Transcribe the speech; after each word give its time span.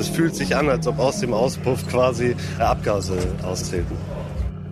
Es 0.00 0.08
fühlt 0.08 0.34
sich 0.34 0.56
an, 0.56 0.70
als 0.70 0.86
ob 0.86 0.98
aus 0.98 1.20
dem 1.20 1.34
Auspuff 1.34 1.86
quasi 1.86 2.34
Abgase 2.58 3.18
austreten. 3.42 3.94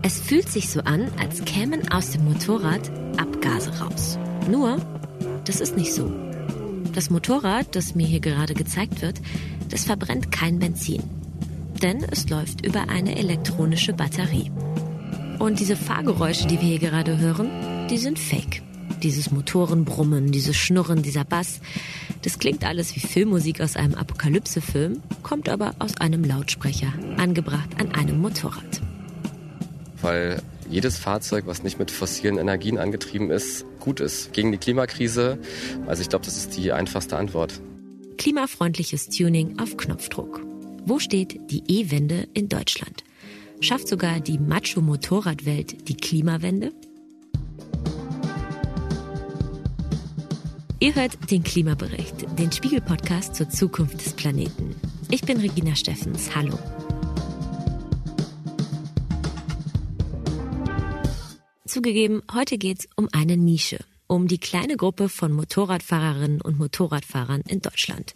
Es 0.00 0.18
fühlt 0.18 0.48
sich 0.48 0.70
so 0.70 0.80
an, 0.80 1.08
als 1.20 1.44
kämen 1.44 1.92
aus 1.92 2.12
dem 2.12 2.24
Motorrad 2.24 2.90
Abgase 3.18 3.78
raus. 3.78 4.18
Nur, 4.50 4.78
das 5.44 5.60
ist 5.60 5.76
nicht 5.76 5.92
so. 5.92 6.10
Das 6.94 7.10
Motorrad, 7.10 7.76
das 7.76 7.94
mir 7.94 8.06
hier 8.06 8.20
gerade 8.20 8.54
gezeigt 8.54 9.02
wird, 9.02 9.20
das 9.68 9.84
verbrennt 9.84 10.32
kein 10.32 10.58
Benzin. 10.60 11.02
Denn 11.82 12.02
es 12.10 12.30
läuft 12.30 12.64
über 12.64 12.88
eine 12.88 13.18
elektronische 13.18 13.92
Batterie. 13.92 14.50
Und 15.38 15.60
diese 15.60 15.76
Fahrgeräusche, 15.76 16.46
die 16.46 16.58
wir 16.58 16.68
hier 16.68 16.78
gerade 16.78 17.18
hören, 17.18 17.50
die 17.90 17.98
sind 17.98 18.18
fake. 18.18 18.62
Dieses 19.02 19.30
Motorenbrummen, 19.30 20.32
dieses 20.32 20.56
Schnurren, 20.56 21.02
dieser 21.02 21.24
Bass, 21.24 21.60
das 22.22 22.38
klingt 22.38 22.64
alles 22.64 22.94
wie 22.96 23.00
Filmmusik 23.00 23.60
aus 23.60 23.76
einem 23.76 23.94
Apokalypsefilm, 23.94 25.02
kommt 25.22 25.48
aber 25.48 25.74
aus 25.78 25.96
einem 25.98 26.24
Lautsprecher, 26.24 26.92
angebracht 27.16 27.70
an 27.78 27.92
einem 27.94 28.20
Motorrad. 28.20 28.80
Weil 30.00 30.42
jedes 30.70 30.98
Fahrzeug, 30.98 31.46
was 31.46 31.62
nicht 31.62 31.78
mit 31.78 31.90
fossilen 31.90 32.38
Energien 32.38 32.78
angetrieben 32.78 33.30
ist, 33.30 33.64
gut 33.80 34.00
ist 34.00 34.32
gegen 34.32 34.52
die 34.52 34.58
Klimakrise. 34.58 35.38
Also 35.86 36.02
ich 36.02 36.08
glaube, 36.08 36.24
das 36.24 36.36
ist 36.36 36.56
die 36.56 36.72
einfachste 36.72 37.16
Antwort. 37.16 37.60
Klimafreundliches 38.18 39.08
Tuning 39.08 39.58
auf 39.58 39.76
Knopfdruck. 39.76 40.42
Wo 40.84 40.98
steht 40.98 41.38
die 41.50 41.62
E-Wende 41.68 42.28
in 42.34 42.48
Deutschland? 42.48 43.04
Schafft 43.60 43.88
sogar 43.88 44.20
die 44.20 44.38
Macho-Motorradwelt 44.38 45.88
die 45.88 45.96
Klimawende? 45.96 46.72
Ihr 50.80 50.94
hört 50.94 51.32
den 51.32 51.42
Klimabericht, 51.42 52.38
den 52.38 52.52
Spiegel-Podcast 52.52 53.34
zur 53.34 53.50
Zukunft 53.50 53.98
des 53.98 54.12
Planeten. 54.12 54.76
Ich 55.10 55.22
bin 55.22 55.38
Regina 55.38 55.74
Steffens. 55.74 56.36
Hallo. 56.36 56.56
Zugegeben, 61.66 62.22
heute 62.32 62.58
geht's 62.58 62.86
um 62.94 63.08
eine 63.10 63.36
Nische, 63.36 63.80
um 64.06 64.28
die 64.28 64.38
kleine 64.38 64.76
Gruppe 64.76 65.08
von 65.08 65.32
Motorradfahrerinnen 65.32 66.40
und 66.40 66.58
Motorradfahrern 66.58 67.40
in 67.48 67.60
Deutschland. 67.60 68.14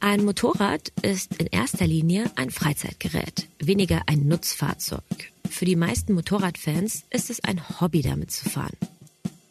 Ein 0.00 0.26
Motorrad 0.26 0.92
ist 1.00 1.36
in 1.40 1.46
erster 1.46 1.86
Linie 1.86 2.30
ein 2.36 2.50
Freizeitgerät, 2.50 3.48
weniger 3.58 4.02
ein 4.04 4.28
Nutzfahrzeug. 4.28 5.32
Für 5.48 5.64
die 5.64 5.76
meisten 5.76 6.12
Motorradfans 6.12 7.04
ist 7.08 7.30
es 7.30 7.42
ein 7.42 7.80
Hobby, 7.80 8.02
damit 8.02 8.32
zu 8.32 8.50
fahren. 8.50 8.76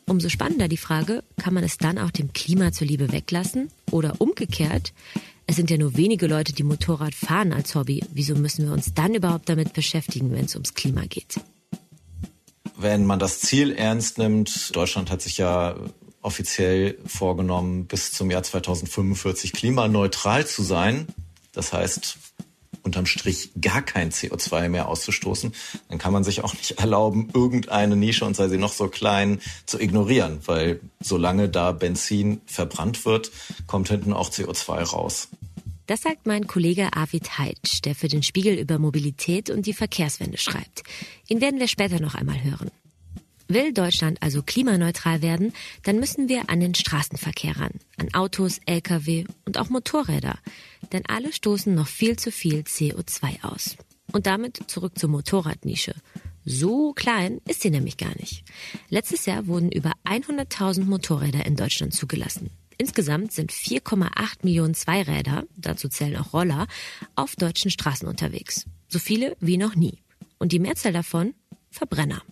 Umso 0.10 0.28
spannender 0.28 0.68
die 0.68 0.78
Frage, 0.78 1.24
kann 1.40 1.54
man 1.54 1.64
es 1.64 1.78
dann 1.78 2.00
auch 2.00 2.10
dem 2.10 2.34
Klima 2.34 2.72
zuliebe 2.72 3.12
weglassen? 3.12 3.70
Oder 3.92 4.20
umgekehrt, 4.20 4.92
es 5.46 5.56
sind 5.56 5.70
ja 5.70 5.78
nur 5.78 5.96
wenige 5.98 6.26
Leute, 6.26 6.52
die 6.52 6.64
Motorrad 6.64 7.14
fahren 7.14 7.54
als 7.54 7.76
Hobby. 7.76 8.04
Wieso 8.12 8.34
müssen 8.34 8.66
wir 8.66 8.74
uns 8.74 8.92
dann 8.96 9.14
überhaupt 9.14 9.48
damit 9.50 9.74
beschäftigen, 9.74 10.32
wenn 10.32 10.46
es 10.46 10.56
ums 10.56 10.74
Klima 10.74 11.04
geht? 11.08 11.40
Wenn 12.76 13.06
man 13.06 13.20
das 13.20 13.40
Ziel 13.40 13.72
ernst 13.72 14.18
nimmt, 14.18 14.76
Deutschland 14.76 15.12
hat 15.12 15.22
sich 15.22 15.38
ja 15.38 15.76
offiziell 16.24 16.98
vorgenommen, 17.06 17.86
bis 17.86 18.12
zum 18.12 18.32
Jahr 18.32 18.42
2045 18.42 19.54
klimaneutral 19.54 20.48
zu 20.48 20.64
sein. 20.64 21.06
Das 21.52 21.72
heißt, 21.72 22.18
unterm 22.84 23.06
Strich 23.06 23.52
gar 23.60 23.82
kein 23.82 24.12
CO2 24.12 24.70
mehr 24.70 24.88
auszustoßen, 24.88 25.54
dann 25.90 25.98
kann 25.98 26.14
man 26.14 26.24
sich 26.24 26.44
auch 26.44 26.54
nicht 26.54 26.80
erlauben, 26.80 27.30
irgendeine 27.34 27.96
Nische, 27.96 28.26
und 28.26 28.36
sei 28.36 28.48
sie 28.50 28.58
noch 28.58 28.74
so 28.74 28.88
klein, 28.88 29.42
zu 29.66 29.80
ignorieren, 29.80 30.40
weil 30.46 30.80
solange 31.00 31.50
da 31.50 31.72
Benzin 31.72 32.42
verbrannt 32.46 33.06
wird, 33.06 33.32
kommt 33.68 33.90
hinten 33.90 34.14
auch 34.14 34.30
CO2 34.30 34.84
raus. 34.84 35.30
Das 35.88 36.02
sagt 36.02 36.28
mein 36.28 36.46
Kollege 36.46 36.94
Arvid 36.94 37.40
Heitsch, 37.40 37.82
der 37.84 37.96
für 37.96 38.08
den 38.08 38.22
Spiegel 38.22 38.60
über 38.60 38.78
Mobilität 38.78 39.50
und 39.50 39.66
die 39.66 39.74
Verkehrswende 39.74 40.38
schreibt. 40.38 40.84
Ihn 41.28 41.42
werden 41.42 41.60
wir 41.60 41.68
später 41.68 42.00
noch 42.00 42.14
einmal 42.14 42.44
hören. 42.44 42.70
Will 43.48 43.74
Deutschland 43.74 44.22
also 44.22 44.44
klimaneutral 44.44 45.24
werden, 45.24 45.54
dann 45.82 46.00
müssen 46.00 46.30
wir 46.30 46.52
an 46.52 46.60
den 46.60 46.76
Straßenverkehr 46.76 47.58
ran, 47.58 47.72
an 47.98 48.14
Autos, 48.14 48.60
Lkw 48.68 49.26
und 49.46 49.58
auch 49.58 49.70
Motorräder, 49.70 50.38
denn 50.92 51.06
alle 51.08 51.34
stoßen 51.34 51.74
noch 51.74 51.88
viel 51.88 52.18
zu 52.18 52.32
viel 52.32 52.62
CO2 52.62 53.44
aus. 53.44 53.78
Und 54.12 54.26
damit 54.26 54.64
zurück 54.68 54.98
zur 54.98 55.10
Motorradnische. 55.10 55.94
So 56.46 56.94
klein 56.94 57.42
ist 57.48 57.62
sie 57.62 57.70
nämlich 57.70 57.98
gar 57.98 58.16
nicht. 58.18 58.44
Letztes 58.90 59.26
Jahr 59.26 59.48
wurden 59.48 59.72
über 59.72 59.94
100.000 60.06 60.86
Motorräder 60.86 61.46
in 61.46 61.56
Deutschland 61.56 61.94
zugelassen. 61.94 62.50
Insgesamt 62.78 63.34
sind 63.34 63.52
4,8 63.52 64.38
Millionen 64.44 64.74
Zweiräder, 64.74 65.44
dazu 65.58 65.90
zählen 65.90 66.16
auch 66.16 66.34
Roller, 66.34 66.66
auf 67.16 67.36
deutschen 67.36 67.70
Straßen 67.70 68.08
unterwegs. 68.08 68.66
So 68.88 69.00
viele 69.00 69.36
wie 69.42 69.58
noch 69.58 69.76
nie. 69.76 70.02
Und 70.38 70.54
die 70.54 70.60
Mehrzahl 70.60 70.94
davon 70.94 71.34
Verbrenner. 71.70 72.24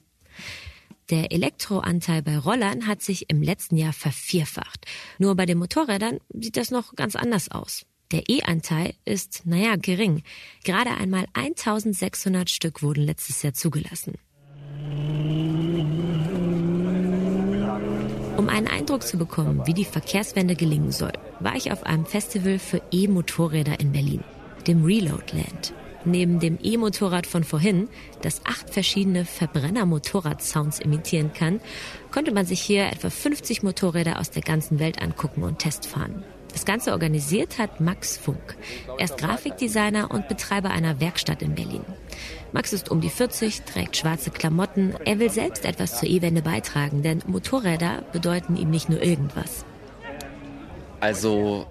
Der 1.09 1.31
Elektroanteil 1.31 2.22
bei 2.22 2.38
Rollern 2.38 2.88
hat 2.88 3.01
sich 3.01 3.29
im 3.29 3.41
letzten 3.41 3.78
Jahr 3.78 3.94
vervierfacht. 3.94 4.85
Nur 5.19 5.35
bei 5.35 5.45
den 5.45 5.57
Motorrädern 5.57 6.19
sieht 6.34 6.57
das 6.57 6.72
noch 6.72 6.95
ganz 6.95 7.16
anders 7.16 7.51
aus. 7.51 7.85
Der 8.12 8.29
E-Anteil 8.29 8.94
ist, 9.06 9.45
naja, 9.45 9.75
gering. 9.75 10.23
Gerade 10.63 10.91
einmal 10.91 11.25
1600 11.34 12.50
Stück 12.50 12.81
wurden 12.81 13.03
letztes 13.03 13.44
Jahr 13.44 13.53
zugelassen. 13.53 14.16
Um 18.38 18.50
einen 18.50 18.68
Eindruck 18.68 19.03
zu 19.03 19.18
bekommen, 19.18 19.66
wie 19.66 19.73
die 19.73 19.85
Verkehrswende 19.85 20.56
gelingen 20.56 20.91
soll, 20.91 21.13
war 21.40 21.56
ich 21.56 21.72
auf 21.72 21.84
einem 21.84 22.06
Festival 22.06 22.59
für 22.59 22.81
E-Motorräder 22.91 23.79
in 23.79 23.91
Berlin, 23.91 24.24
dem 24.68 24.85
Reloadland 24.85 25.74
neben 26.07 26.39
dem 26.39 26.57
E-Motorrad 26.62 27.28
von 27.28 27.44
vorhin, 27.44 27.89
das 28.22 28.41
acht 28.45 28.69
verschiedene 28.69 29.25
Verbrenner-Motorrad-Sounds 29.25 30.79
imitieren 30.79 31.34
kann, 31.34 31.59
konnte 32.12 32.31
man 32.31 32.45
sich 32.45 32.62
hier 32.62 32.88
etwa 32.88 33.09
50 33.09 33.63
Motorräder 33.63 34.19
aus 34.19 34.31
der 34.31 34.41
ganzen 34.41 34.79
Welt 34.79 35.01
angucken 35.01 35.44
und 35.44 35.59
testfahren. 35.59 36.24
Das 36.52 36.66
Ganze 36.66 36.91
organisiert 36.91 37.59
hat 37.59 37.80
Max 37.80 38.18
Funk. 38.18 38.58
Er 38.97 39.06
ist 39.06 39.18
Grafikdesigner 39.18 40.12
und 40.12 40.28
Betreiber 40.28 40.69
einer 40.69 41.00
Werkstatt 41.00 41.41
in 41.41 41.56
Berlin. 41.56 41.85
Max 42.52 42.74
ist 42.74 42.90
um 42.90 43.02
die 43.02 43.09
40, 43.09 43.63
trägt 43.63 43.97
schwarze 43.97 44.31
Klamotten. 44.31 44.96
Er 45.06 45.19
will 45.19 45.30
selbst 45.30 45.66
etwas 45.66 46.00
zur 46.00 46.09
E-Wende 46.09 46.41
beitragen, 46.41 47.03
denn 47.03 47.22
Motorräder 47.28 48.03
bedeuten 48.13 48.56
ihm 48.56 48.69
nicht 48.69 48.90
nur 48.90 49.02
irgendwas. 49.02 49.66
Also 51.00 51.68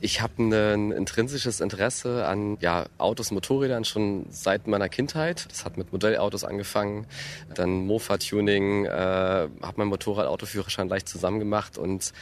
ich 0.00 0.20
habe 0.20 0.42
ein 0.42 0.92
intrinsisches 0.92 1.60
Interesse 1.60 2.26
an 2.26 2.56
ja, 2.60 2.86
Autos, 2.98 3.30
Motorrädern 3.30 3.84
schon 3.84 4.26
seit 4.30 4.66
meiner 4.66 4.88
Kindheit. 4.88 5.46
Das 5.50 5.64
hat 5.64 5.76
mit 5.76 5.92
Modellautos 5.92 6.44
angefangen, 6.44 7.06
dann 7.54 7.86
Mofa-Tuning, 7.86 8.86
äh, 8.86 8.88
habe 8.90 9.74
mein 9.76 9.88
Motorrad-Autoführerschein 9.88 10.88
leicht 10.88 11.08
zusammen 11.08 11.40
gemacht 11.40 11.78
und 11.78 12.12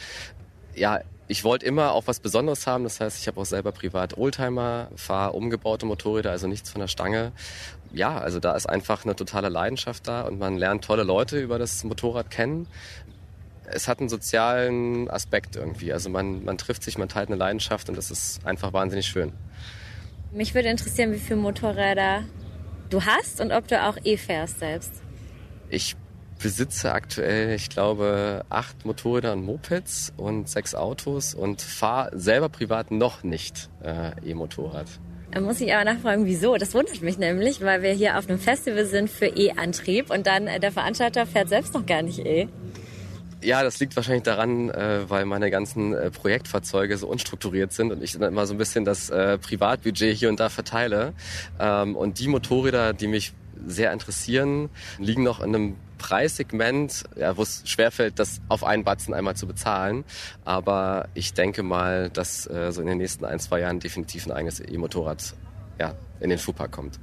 ja, 0.74 1.00
ich 1.28 1.44
wollte 1.44 1.66
immer 1.66 1.92
auch 1.92 2.06
was 2.06 2.20
Besonderes 2.20 2.66
haben. 2.66 2.84
Das 2.84 3.00
heißt, 3.00 3.18
ich 3.18 3.26
habe 3.26 3.40
auch 3.40 3.46
selber 3.46 3.72
privat 3.72 4.16
Oldtimer, 4.16 4.88
fahre 4.96 5.32
umgebaute 5.32 5.86
Motorräder, 5.86 6.30
also 6.30 6.46
nichts 6.46 6.70
von 6.70 6.80
der 6.80 6.88
Stange. 6.88 7.32
Ja, 7.92 8.18
also 8.18 8.40
da 8.40 8.54
ist 8.54 8.66
einfach 8.66 9.04
eine 9.04 9.16
totale 9.16 9.48
Leidenschaft 9.48 10.06
da 10.06 10.22
und 10.22 10.38
man 10.38 10.56
lernt 10.56 10.84
tolle 10.84 11.02
Leute 11.02 11.40
über 11.40 11.58
das 11.58 11.84
Motorrad 11.84 12.30
kennen 12.30 12.66
es 13.68 13.88
hat 13.88 14.00
einen 14.00 14.08
sozialen 14.08 15.10
Aspekt 15.10 15.56
irgendwie. 15.56 15.92
Also 15.92 16.10
man, 16.10 16.44
man 16.44 16.58
trifft 16.58 16.82
sich, 16.82 16.98
man 16.98 17.08
teilt 17.08 17.28
eine 17.28 17.36
Leidenschaft 17.36 17.88
und 17.88 17.96
das 17.96 18.10
ist 18.10 18.44
einfach 18.46 18.72
wahnsinnig 18.72 19.06
schön. 19.06 19.32
Mich 20.32 20.54
würde 20.54 20.68
interessieren, 20.68 21.12
wie 21.12 21.18
viele 21.18 21.40
Motorräder 21.40 22.24
du 22.90 23.02
hast 23.04 23.40
und 23.40 23.52
ob 23.52 23.66
du 23.68 23.82
auch 23.82 23.96
E 24.04 24.16
fährst 24.16 24.58
selbst. 24.60 25.02
Ich 25.68 25.96
besitze 26.38 26.92
aktuell, 26.92 27.54
ich 27.54 27.68
glaube, 27.68 28.44
acht 28.50 28.84
Motorräder 28.84 29.32
und 29.32 29.44
Mopeds 29.44 30.12
und 30.16 30.48
sechs 30.48 30.74
Autos 30.74 31.34
und 31.34 31.62
fahre 31.62 32.18
selber 32.18 32.48
privat 32.48 32.90
noch 32.90 33.22
nicht 33.22 33.70
äh, 33.82 34.12
E-Motorrad. 34.28 34.86
Da 35.32 35.40
muss 35.40 35.60
ich 35.60 35.74
aber 35.74 35.84
nachfragen, 35.84 36.24
wieso? 36.24 36.56
Das 36.56 36.72
wundert 36.74 37.02
mich 37.02 37.18
nämlich, 37.18 37.60
weil 37.60 37.82
wir 37.82 37.92
hier 37.92 38.18
auf 38.18 38.28
einem 38.28 38.38
Festival 38.38 38.86
sind 38.86 39.10
für 39.10 39.26
E-Antrieb 39.26 40.10
und 40.10 40.26
dann 40.26 40.46
äh, 40.46 40.60
der 40.60 40.72
Veranstalter 40.72 41.26
fährt 41.26 41.48
selbst 41.48 41.74
noch 41.74 41.84
gar 41.84 42.02
nicht 42.02 42.20
E. 42.20 42.48
Ja, 43.42 43.62
das 43.62 43.78
liegt 43.78 43.94
wahrscheinlich 43.96 44.22
daran, 44.22 44.70
äh, 44.70 45.08
weil 45.08 45.26
meine 45.26 45.50
ganzen 45.50 45.92
äh, 45.92 46.10
Projektfahrzeuge 46.10 46.96
so 46.96 47.06
unstrukturiert 47.06 47.72
sind 47.72 47.92
und 47.92 48.02
ich 48.02 48.12
dann 48.12 48.22
immer 48.22 48.46
so 48.46 48.54
ein 48.54 48.58
bisschen 48.58 48.84
das 48.84 49.10
äh, 49.10 49.36
Privatbudget 49.38 50.16
hier 50.16 50.30
und 50.30 50.40
da 50.40 50.48
verteile. 50.48 51.12
Ähm, 51.60 51.96
und 51.96 52.18
die 52.18 52.28
Motorräder, 52.28 52.92
die 52.94 53.06
mich 53.06 53.34
sehr 53.66 53.92
interessieren, 53.92 54.68
liegen 54.98 55.22
noch 55.22 55.40
in 55.40 55.54
einem 55.54 55.76
Preissegment, 55.98 57.04
ja, 57.16 57.36
wo 57.36 57.42
es 57.42 57.62
schwerfällt, 57.64 58.18
das 58.18 58.40
auf 58.48 58.64
einen 58.64 58.84
Batzen 58.84 59.14
einmal 59.14 59.36
zu 59.36 59.46
bezahlen. 59.46 60.04
Aber 60.44 61.08
ich 61.14 61.34
denke 61.34 61.62
mal, 61.62 62.10
dass 62.10 62.46
äh, 62.46 62.70
so 62.72 62.80
in 62.80 62.86
den 62.86 62.98
nächsten 62.98 63.24
ein, 63.24 63.40
zwei 63.40 63.60
Jahren 63.60 63.80
definitiv 63.80 64.26
ein 64.26 64.32
eigenes 64.32 64.60
E-Motorrad 64.60 65.34
ja, 65.78 65.94
in 66.20 66.30
den 66.30 66.38
Fuhrpark 66.38 66.72
kommt. 66.72 66.98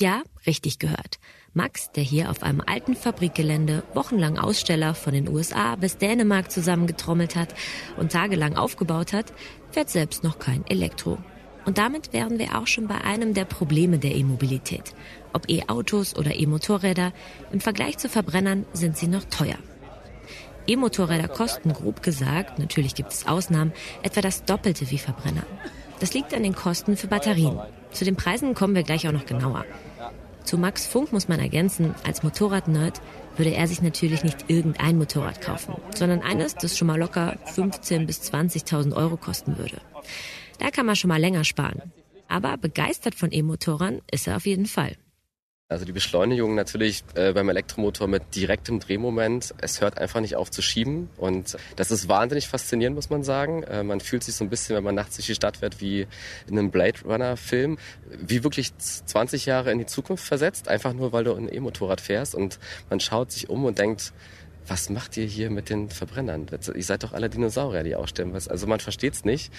Ja, 0.00 0.22
richtig 0.46 0.80
gehört. 0.80 1.18
Max, 1.52 1.92
der 1.92 2.02
hier 2.02 2.30
auf 2.30 2.42
einem 2.42 2.60
alten 2.60 2.96
Fabrikgelände 2.96 3.84
wochenlang 3.94 4.38
Aussteller 4.38 4.94
von 4.94 5.12
den 5.14 5.28
USA 5.28 5.76
bis 5.76 5.98
Dänemark 5.98 6.50
zusammengetrommelt 6.50 7.36
hat 7.36 7.54
und 7.96 8.10
tagelang 8.10 8.56
aufgebaut 8.56 9.12
hat, 9.12 9.32
fährt 9.70 9.90
selbst 9.90 10.24
noch 10.24 10.40
kein 10.40 10.66
Elektro. 10.66 11.18
Und 11.64 11.78
damit 11.78 12.12
wären 12.12 12.40
wir 12.40 12.58
auch 12.58 12.66
schon 12.66 12.88
bei 12.88 13.00
einem 13.02 13.34
der 13.34 13.44
Probleme 13.44 13.98
der 13.98 14.16
E-Mobilität. 14.16 14.94
Ob 15.34 15.50
E-Autos 15.50 16.16
oder 16.16 16.34
E-Motorräder, 16.34 17.12
im 17.52 17.60
Vergleich 17.60 17.98
zu 17.98 18.08
Verbrennern 18.08 18.64
sind 18.72 18.96
sie 18.96 19.08
noch 19.08 19.24
teuer. 19.24 19.58
E-Motorräder 20.66 21.28
kosten 21.28 21.74
grob 21.74 22.02
gesagt, 22.02 22.58
natürlich 22.58 22.94
gibt 22.94 23.12
es 23.12 23.26
Ausnahmen, 23.26 23.72
etwa 24.02 24.22
das 24.22 24.44
Doppelte 24.44 24.90
wie 24.90 24.98
Verbrenner. 24.98 25.44
Das 26.00 26.14
liegt 26.14 26.32
an 26.32 26.42
den 26.42 26.54
Kosten 26.54 26.96
für 26.96 27.08
Batterien. 27.08 27.58
Zu 27.90 28.04
den 28.04 28.16
Preisen 28.16 28.54
kommen 28.54 28.74
wir 28.74 28.82
gleich 28.82 29.06
auch 29.06 29.12
noch 29.12 29.26
genauer. 29.26 29.64
Zu 30.44 30.58
Max 30.58 30.86
Funk 30.86 31.12
muss 31.12 31.28
man 31.28 31.40
ergänzen, 31.40 31.94
als 32.04 32.22
Motorradnerd 32.22 33.00
würde 33.36 33.54
er 33.54 33.66
sich 33.66 33.82
natürlich 33.82 34.22
nicht 34.22 34.44
irgendein 34.48 34.98
Motorrad 34.98 35.40
kaufen, 35.40 35.74
sondern 35.94 36.22
eines, 36.22 36.54
das 36.54 36.78
schon 36.78 36.86
mal 36.86 36.98
locker 36.98 37.36
15.000 37.46 38.06
bis 38.06 38.20
20.000 38.20 38.94
Euro 38.94 39.16
kosten 39.16 39.58
würde. 39.58 39.80
Da 40.58 40.70
kann 40.70 40.86
man 40.86 40.96
schon 40.96 41.08
mal 41.08 41.20
länger 41.20 41.44
sparen. 41.44 41.82
Aber 42.28 42.56
begeistert 42.56 43.14
von 43.14 43.32
E-Motorern 43.32 44.00
ist 44.10 44.26
er 44.28 44.36
auf 44.36 44.46
jeden 44.46 44.66
Fall. 44.66 44.96
Also 45.74 45.84
die 45.84 45.92
Beschleunigung 45.92 46.54
natürlich 46.54 47.02
äh, 47.16 47.32
beim 47.32 47.48
Elektromotor 47.48 48.06
mit 48.06 48.36
direktem 48.36 48.78
Drehmoment. 48.78 49.52
Es 49.58 49.80
hört 49.80 49.98
einfach 49.98 50.20
nicht 50.20 50.36
auf 50.36 50.48
zu 50.48 50.62
schieben 50.62 51.10
und 51.16 51.56
das 51.74 51.90
ist 51.90 52.08
wahnsinnig 52.08 52.46
faszinierend, 52.46 52.94
muss 52.94 53.10
man 53.10 53.24
sagen. 53.24 53.64
Äh, 53.64 53.82
man 53.82 53.98
fühlt 53.98 54.22
sich 54.22 54.36
so 54.36 54.44
ein 54.44 54.50
bisschen, 54.50 54.76
wenn 54.76 54.84
man 54.84 54.94
nachts 54.94 55.16
durch 55.16 55.26
die 55.26 55.34
Stadt 55.34 55.56
fährt, 55.56 55.80
wie 55.80 56.06
in 56.46 56.56
einem 56.56 56.70
Blade 56.70 57.00
Runner 57.04 57.36
Film, 57.36 57.76
wie 58.08 58.44
wirklich 58.44 58.78
20 58.78 59.46
Jahre 59.46 59.72
in 59.72 59.80
die 59.80 59.86
Zukunft 59.86 60.24
versetzt, 60.24 60.68
einfach 60.68 60.92
nur 60.92 61.12
weil 61.12 61.24
du 61.24 61.34
ein 61.34 61.52
E-Motorrad 61.52 62.00
fährst 62.00 62.36
und 62.36 62.60
man 62.88 63.00
schaut 63.00 63.32
sich 63.32 63.50
um 63.50 63.64
und 63.64 63.80
denkt, 63.80 64.12
was 64.66 64.90
macht 64.90 65.16
ihr 65.16 65.26
hier 65.26 65.50
mit 65.50 65.68
den 65.68 65.90
Verbrennern? 65.90 66.46
Ihr 66.74 66.82
seid 66.82 67.02
doch 67.02 67.12
alle 67.12 67.28
Dinosaurier, 67.28 67.82
die 67.82 67.96
aussterben. 67.96 68.34
Also 68.34 68.66
man 68.66 68.80
versteht 68.80 69.14
es 69.14 69.24
nicht. 69.24 69.52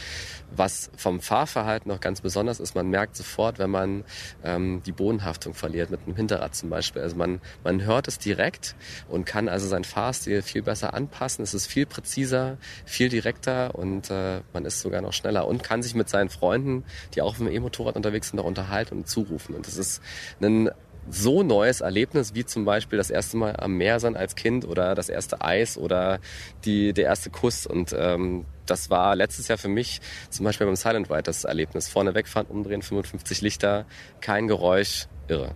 Was 0.56 0.90
vom 0.98 1.20
Fahrverhalten 1.20 1.92
noch 1.92 2.00
ganz 2.00 2.22
besonders 2.22 2.60
ist, 2.60 2.76
man 2.76 2.90
merkt 2.90 3.16
sofort, 3.16 3.60
wenn 3.60 3.70
man 3.70 4.04
ähm, 4.44 4.82
die 4.86 4.92
Bodenhaftung 4.92 5.54
verliert, 5.54 5.92
mit 5.92 6.02
einem 6.06 6.16
Hinterrad 6.16 6.56
zum 6.56 6.70
Beispiel. 6.70 7.02
Also 7.02 7.16
man, 7.16 7.42
man 7.64 7.84
hört 7.84 8.08
es 8.08 8.18
direkt 8.18 8.76
und 9.08 9.26
kann 9.26 9.48
also 9.48 9.68
seinen 9.68 9.84
Fahrstil 9.84 10.42
viel 10.42 10.64
besser 10.64 10.94
anpassen. 10.94 11.44
Es 11.44 11.54
ist 11.54 11.68
viel 11.68 11.86
präziser, 11.86 12.58
viel 12.86 13.10
direkter 13.10 13.76
und 13.76 14.10
äh, 14.10 14.42
man 14.54 14.66
ist 14.66 14.82
sogar 14.82 15.02
noch 15.02 15.14
schneller 15.14 15.48
und 15.48 15.64
kann 15.64 15.84
sich 15.84 15.96
mit 15.96 16.10
seinen 16.10 16.30
Freunden, 16.30 16.84
die 17.14 17.22
auch 17.22 17.30
auf 17.30 17.38
dem 17.38 17.48
E-Motorrad 17.48 17.96
unterwegs 17.96 18.30
sind, 18.30 18.38
noch 18.38 18.46
unterhalten 18.46 18.98
und 18.98 19.08
zurufen. 19.08 19.56
Und 19.56 19.68
das 19.68 19.78
ist 19.78 20.02
ein 20.42 20.70
so 21.10 21.44
neues 21.44 21.82
Erlebnis 21.82 22.34
wie 22.34 22.46
zum 22.46 22.66
Beispiel 22.66 22.98
das 22.98 23.10
erste 23.10 23.38
Mal 23.38 23.56
am 23.58 23.74
Meer 23.74 24.00
sein 24.00 24.16
als 24.16 24.36
Kind 24.36 24.66
oder 24.66 24.96
das 24.96 25.10
erste 25.10 25.42
Eis 25.42 25.78
oder 25.78 26.20
die, 26.66 26.94
der 26.94 27.06
erste 27.06 27.30
Kuss. 27.30 27.68
Und 27.68 27.96
ähm, 27.98 28.46
das 28.66 28.90
war 28.90 29.16
letztes 29.16 29.48
Jahr 29.48 29.58
für 29.58 29.68
mich 29.68 30.02
zum 30.30 30.46
Beispiel 30.46 30.66
beim 30.66 30.76
Silent 30.76 31.10
Ride 31.10 31.24
das 31.24 31.44
Erlebnis. 31.44 31.88
Vorne 31.88 32.16
wegfahren, 32.16 32.48
umdrehen, 32.48 32.82
55 32.82 33.42
Lichter, 33.42 33.86
kein 34.22 34.48
Geräusch, 34.48 35.08
irre. 35.28 35.56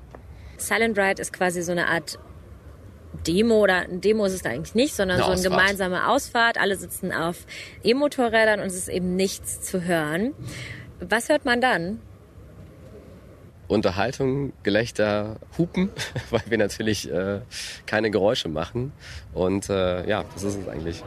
Silent 0.58 0.98
Ride 0.98 1.22
ist 1.22 1.34
quasi 1.34 1.62
so 1.62 1.72
eine 1.72 1.88
Art 1.88 2.20
Demo 3.26 3.64
oder 3.64 3.78
ein 3.78 4.02
Demo 4.02 4.26
ist 4.26 4.34
es 4.34 4.46
eigentlich 4.46 4.76
nicht, 4.76 4.96
sondern 4.96 5.18
eine 5.18 5.26
so 5.26 5.32
eine 5.32 5.40
Ausfahrt. 5.40 5.62
gemeinsame 5.62 6.08
Ausfahrt. 6.10 6.58
Alle 6.60 6.76
sitzen 6.76 7.12
auf 7.12 7.46
E-Motorrädern 7.84 8.60
und 8.60 8.68
es 8.68 8.76
ist 8.76 8.90
eben 8.90 9.16
nichts 9.16 9.62
zu 9.62 9.84
hören. 9.84 10.34
Was 11.00 11.30
hört 11.30 11.46
man 11.46 11.60
dann? 11.62 12.02
Unterhaltung, 13.70 14.52
Gelächter, 14.64 15.38
Hupen, 15.58 15.90
weil 16.32 16.42
wir 16.48 16.58
natürlich 16.58 17.10
äh, 17.10 17.40
keine 17.86 18.12
Geräusche 18.12 18.50
machen. 18.50 18.92
Und 19.34 19.70
äh, 19.70 20.08
ja, 20.10 20.26
das 20.34 20.44
ist 20.44 20.58
es 20.58 20.68
eigentlich. 20.68 21.04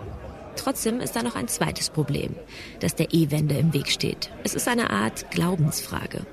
Trotzdem 0.56 1.00
ist 1.00 1.16
da 1.16 1.22
noch 1.22 1.34
ein 1.34 1.48
zweites 1.48 1.90
Problem, 1.90 2.34
das 2.80 2.94
der 2.94 3.12
E-Wende 3.12 3.56
im 3.56 3.72
Weg 3.74 3.88
steht. 3.88 4.30
Es 4.44 4.54
ist 4.54 4.68
eine 4.68 4.90
Art 4.90 5.30
Glaubensfrage. 5.30 6.24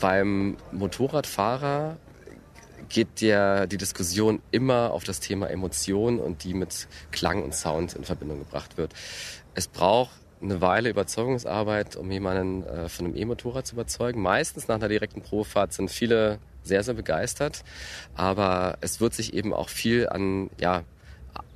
Beim 0.00 0.56
Motorradfahrer 0.72 1.96
geht 2.88 3.20
ja 3.20 3.66
die 3.66 3.76
Diskussion 3.76 4.40
immer 4.50 4.92
auf 4.92 5.04
das 5.04 5.20
Thema 5.20 5.50
Emotion 5.50 6.18
und 6.18 6.44
die 6.44 6.54
mit 6.54 6.88
Klang 7.10 7.42
und 7.42 7.54
Sound 7.54 7.94
in 7.94 8.04
Verbindung 8.04 8.38
gebracht 8.38 8.76
wird. 8.76 8.92
Es 9.54 9.68
braucht 9.68 10.12
eine 10.42 10.60
Weile 10.60 10.90
Überzeugungsarbeit, 10.90 11.96
um 11.96 12.10
jemanden 12.10 12.64
äh, 12.64 12.88
von 12.88 13.06
einem 13.06 13.16
E-Motorrad 13.16 13.66
zu 13.66 13.74
überzeugen. 13.74 14.20
Meistens 14.20 14.68
nach 14.68 14.76
einer 14.76 14.88
direkten 14.88 15.22
Probefahrt 15.22 15.72
sind 15.72 15.90
viele 15.90 16.38
sehr, 16.64 16.82
sehr 16.82 16.94
begeistert. 16.94 17.64
Aber 18.14 18.78
es 18.80 19.00
wird 19.00 19.14
sich 19.14 19.34
eben 19.34 19.52
auch 19.52 19.68
viel 19.68 20.08
an, 20.08 20.50
ja, 20.60 20.84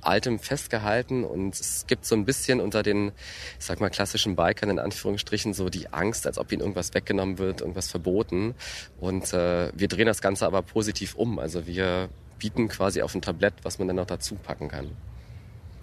Altem 0.01 0.39
festgehalten 0.39 1.23
und 1.23 1.53
es 1.53 1.85
gibt 1.85 2.05
so 2.05 2.15
ein 2.15 2.25
bisschen 2.25 2.61
unter 2.61 2.81
den, 2.81 3.11
ich 3.59 3.65
sag 3.65 3.79
mal, 3.79 3.89
klassischen 3.89 4.35
Bikern 4.35 4.69
in 4.69 4.79
Anführungsstrichen 4.79 5.53
so 5.53 5.69
die 5.69 5.91
Angst, 5.93 6.25
als 6.25 6.37
ob 6.39 6.51
ihnen 6.51 6.61
irgendwas 6.61 6.93
weggenommen 6.93 7.37
wird, 7.37 7.61
irgendwas 7.61 7.89
verboten. 7.89 8.55
Und 8.99 9.33
äh, 9.33 9.71
wir 9.75 9.87
drehen 9.87 10.07
das 10.07 10.21
Ganze 10.21 10.47
aber 10.47 10.61
positiv 10.61 11.15
um. 11.15 11.39
Also 11.39 11.67
wir 11.67 12.09
bieten 12.39 12.69
quasi 12.69 13.01
auf 13.01 13.13
ein 13.15 13.21
Tablett, 13.21 13.53
was 13.63 13.79
man 13.79 13.87
dann 13.87 13.97
noch 13.97 14.05
dazu 14.05 14.35
packen 14.35 14.69
kann. 14.69 14.89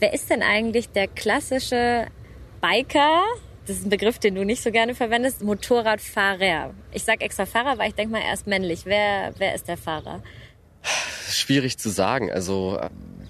Wer 0.00 0.12
ist 0.12 0.30
denn 0.30 0.42
eigentlich 0.42 0.88
der 0.88 1.06
klassische 1.06 2.06
Biker, 2.64 3.25
das 3.66 3.76
ist 3.76 3.84
ein 3.84 3.90
Begriff, 3.90 4.19
den 4.19 4.34
du 4.37 4.43
nicht 4.43 4.62
so 4.62 4.70
gerne 4.70 4.94
verwendest, 4.94 5.43
Motorradfahrer. 5.43 6.72
Ich 6.93 7.05
sag 7.05 7.20
extra 7.20 7.44
Fahrer, 7.44 7.76
weil 7.76 7.90
ich 7.90 7.94
denke 7.94 8.12
mal 8.12 8.22
erst 8.22 8.46
männlich. 8.46 8.87
Wer, 8.87 9.34
wer 9.37 9.55
ist 9.55 9.69
der 9.69 9.76
Fahrer? 9.76 10.22
Schwierig 11.28 11.76
zu 11.76 11.90
sagen. 11.90 12.32
Also 12.32 12.81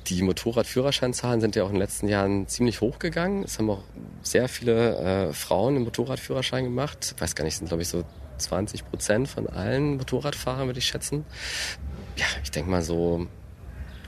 die 0.06 0.22
Motorradführerscheinzahlen 0.22 1.40
sind 1.40 1.56
ja 1.56 1.64
auch 1.64 1.68
in 1.68 1.74
den 1.74 1.80
letzten 1.80 2.06
Jahren 2.06 2.46
ziemlich 2.46 2.80
hochgegangen. 2.80 3.42
Es 3.42 3.58
haben 3.58 3.70
auch 3.70 3.82
sehr 4.22 4.46
viele 4.48 5.30
äh, 5.30 5.32
Frauen 5.32 5.74
einen 5.74 5.84
Motorradführerschein 5.84 6.62
gemacht. 6.62 7.14
Ich 7.16 7.20
weiß 7.20 7.34
gar 7.34 7.42
nicht, 7.44 7.56
sind 7.56 7.66
glaube 7.66 7.82
ich 7.82 7.88
so 7.88 8.04
20 8.38 8.88
Prozent 8.88 9.26
von 9.26 9.48
allen 9.48 9.96
Motorradfahrern, 9.96 10.66
würde 10.66 10.78
ich 10.78 10.86
schätzen. 10.86 11.24
Ja, 12.16 12.26
ich 12.44 12.52
denke 12.52 12.70
mal 12.70 12.82
so 12.82 13.26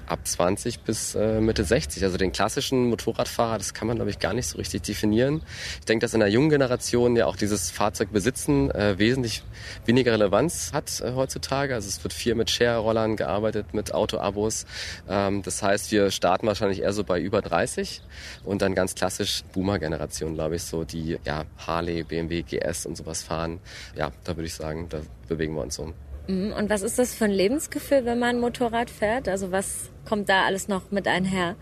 ab 0.07 0.21
20 0.25 0.81
bis 0.81 1.15
äh, 1.15 1.41
Mitte 1.41 1.65
60. 1.65 2.03
Also 2.05 2.17
den 2.17 2.33
klassischen 2.33 2.89
Motorradfahrer, 2.89 3.59
das 3.59 3.75
kann 3.75 3.89
man, 3.89 3.97
glaube 3.97 4.11
ich, 4.11 4.19
gar 4.19 4.35
nicht 4.35 4.47
so 4.47 4.59
richtig 4.59 4.83
definieren. 4.83 5.43
Ich 5.81 5.87
denke, 5.87 6.05
dass 6.05 6.15
in 6.15 6.21
der 6.21 6.29
jungen 6.29 6.51
Generation 6.51 7.17
ja 7.17 7.27
auch 7.27 7.37
dieses 7.37 7.71
Fahrzeugbesitzen 7.71 8.71
äh, 8.71 8.99
wesentlich 8.99 9.43
weniger 9.85 10.13
Relevanz 10.13 10.73
hat 10.73 11.01
äh, 11.01 11.13
heutzutage. 11.13 11.75
Also 11.75 11.89
es 11.89 12.03
wird 12.03 12.13
viel 12.13 12.35
mit 12.35 12.51
Share-Rollern 12.51 13.17
gearbeitet, 13.17 13.75
mit 13.75 13.93
Autoabos. 13.93 14.67
Ähm, 15.09 15.43
das 15.43 15.63
heißt, 15.63 15.91
wir 15.93 16.11
starten 16.11 16.47
wahrscheinlich 16.47 16.83
eher 16.83 16.93
so 16.93 17.05
bei 17.05 17.21
über 17.21 17.43
30 17.43 18.03
und 18.45 18.63
dann 18.63 18.75
ganz 18.75 18.95
klassisch 18.95 19.43
Boomer-Generation, 19.53 20.35
glaube 20.35 20.57
ich, 20.57 20.63
so 20.63 20.85
die 20.85 21.19
ja, 21.25 21.45
Harley, 21.59 22.03
BMW, 22.03 22.43
GS 22.43 22.87
und 22.87 22.97
sowas 22.97 23.23
fahren. 23.23 23.61
Ja, 23.97 24.13
da 24.25 24.37
würde 24.37 24.47
ich 24.47 24.55
sagen, 24.55 24.89
da 24.89 25.01
bewegen 25.29 25.55
wir 25.55 25.63
uns 25.63 25.75
so. 25.75 25.93
Mhm. 26.29 26.53
Und 26.53 26.71
was 26.71 26.83
ist 26.83 26.99
das 26.99 27.15
für 27.15 27.27
ein 27.27 27.31
Lebensgefühl, 27.31 28.05
wenn 28.05 28.19
man 28.19 28.41
Motorrad 28.41 28.91
fährt? 28.91 29.29
Also 29.29 29.53
was 29.53 29.91
kommt 30.05 30.29
da 30.29 30.45
alles 30.45 30.69
noch 30.69 30.91
mit 30.91 31.07
einher? 31.07 31.57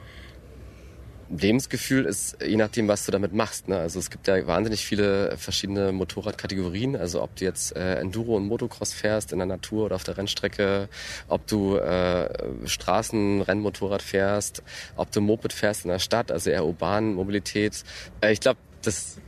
Lebensgefühl 1.30 2.04
ist 2.04 2.36
je 2.44 2.56
nachdem, 2.56 2.86
was 2.86 3.06
du 3.06 3.12
damit 3.12 3.32
machst. 3.32 3.68
Ne? 3.68 3.78
Also 3.78 3.98
es 3.98 4.10
gibt 4.10 4.26
ja 4.26 4.46
wahnsinnig 4.46 4.84
viele 4.84 5.36
verschiedene 5.36 5.92
Motorradkategorien. 5.92 6.96
Also 6.96 7.22
ob 7.22 7.34
du 7.36 7.44
jetzt 7.44 7.74
äh, 7.76 7.96
Enduro 7.96 8.36
und 8.36 8.46
Motocross 8.46 8.92
fährst 8.92 9.32
in 9.32 9.38
der 9.38 9.46
Natur 9.46 9.86
oder 9.86 9.96
auf 9.96 10.04
der 10.04 10.16
Rennstrecke, 10.16 10.88
ob 11.28 11.46
du 11.46 11.76
äh, 11.76 12.28
Straßenrennmotorrad 12.66 14.02
fährst, 14.02 14.62
ob 14.96 15.10
du 15.12 15.20
Moped 15.20 15.52
fährst 15.52 15.84
in 15.84 15.90
der 15.90 15.98
Stadt, 15.98 16.30
also 16.30 16.50
eher 16.50 16.64
urban 16.64 17.14
Mobilität. 17.14 17.84
Äh, 18.20 18.32
ich 18.32 18.40
glaube, 18.40 18.58
das 18.82 19.18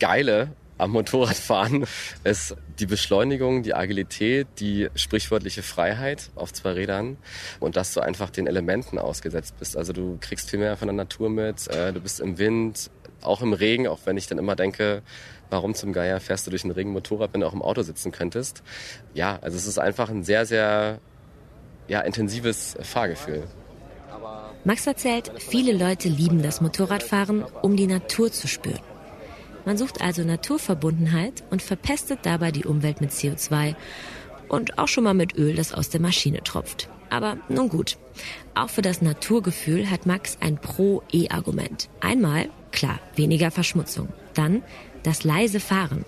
Geile 0.00 0.48
am 0.78 0.90
Motorradfahren 0.90 1.86
ist 2.24 2.56
die 2.78 2.86
Beschleunigung, 2.86 3.62
die 3.62 3.74
Agilität, 3.74 4.46
die 4.58 4.88
sprichwörtliche 4.94 5.62
Freiheit 5.62 6.30
auf 6.34 6.52
zwei 6.52 6.72
Rädern 6.72 7.16
und 7.60 7.76
dass 7.76 7.94
du 7.94 8.00
einfach 8.00 8.30
den 8.30 8.46
Elementen 8.46 8.98
ausgesetzt 8.98 9.54
bist. 9.58 9.76
Also 9.76 9.92
du 9.92 10.18
kriegst 10.20 10.50
viel 10.50 10.58
mehr 10.58 10.76
von 10.76 10.88
der 10.88 10.96
Natur 10.96 11.30
mit, 11.30 11.68
äh, 11.68 11.92
du 11.92 12.00
bist 12.00 12.20
im 12.20 12.38
Wind, 12.38 12.90
auch 13.22 13.40
im 13.40 13.52
Regen, 13.52 13.86
auch 13.86 14.00
wenn 14.04 14.16
ich 14.16 14.26
dann 14.26 14.38
immer 14.38 14.56
denke, 14.56 15.02
warum 15.50 15.74
zum 15.74 15.92
Geier 15.92 16.20
fährst 16.20 16.46
du 16.46 16.50
durch 16.50 16.64
ein 16.64 16.70
Regenmotorrad, 16.70 17.32
wenn 17.32 17.40
du 17.40 17.46
auch 17.46 17.54
im 17.54 17.62
Auto 17.62 17.82
sitzen 17.82 18.12
könntest. 18.12 18.62
Ja, 19.14 19.38
also 19.40 19.56
es 19.56 19.66
ist 19.66 19.78
einfach 19.78 20.10
ein 20.10 20.24
sehr, 20.24 20.46
sehr 20.46 20.98
ja, 21.86 22.00
intensives 22.00 22.76
Fahrgefühl. 22.80 23.44
Max 24.64 24.86
erzählt, 24.86 25.30
viele 25.38 25.72
Leute 25.72 26.08
lieben 26.08 26.42
das 26.42 26.60
Motorradfahren, 26.60 27.44
um 27.62 27.76
die 27.76 27.86
Natur 27.86 28.32
zu 28.32 28.48
spüren. 28.48 28.80
Man 29.64 29.76
sucht 29.76 30.02
also 30.02 30.22
Naturverbundenheit 30.22 31.44
und 31.50 31.62
verpestet 31.62 32.20
dabei 32.22 32.50
die 32.50 32.64
Umwelt 32.64 33.00
mit 33.00 33.10
CO2 33.10 33.74
und 34.48 34.78
auch 34.78 34.88
schon 34.88 35.04
mal 35.04 35.14
mit 35.14 35.36
Öl, 35.36 35.54
das 35.54 35.72
aus 35.72 35.88
der 35.88 36.00
Maschine 36.00 36.42
tropft. 36.42 36.88
Aber 37.10 37.38
nun 37.48 37.68
gut. 37.68 37.96
Auch 38.54 38.70
für 38.70 38.82
das 38.82 39.00
Naturgefühl 39.02 39.90
hat 39.90 40.06
Max 40.06 40.36
ein 40.40 40.56
Pro-E-Argument. 40.58 41.88
Einmal, 42.00 42.48
klar, 42.72 42.98
weniger 43.14 43.50
Verschmutzung. 43.50 44.08
Dann 44.34 44.62
das 45.02 45.24
leise 45.24 45.60
Fahren. 45.60 46.04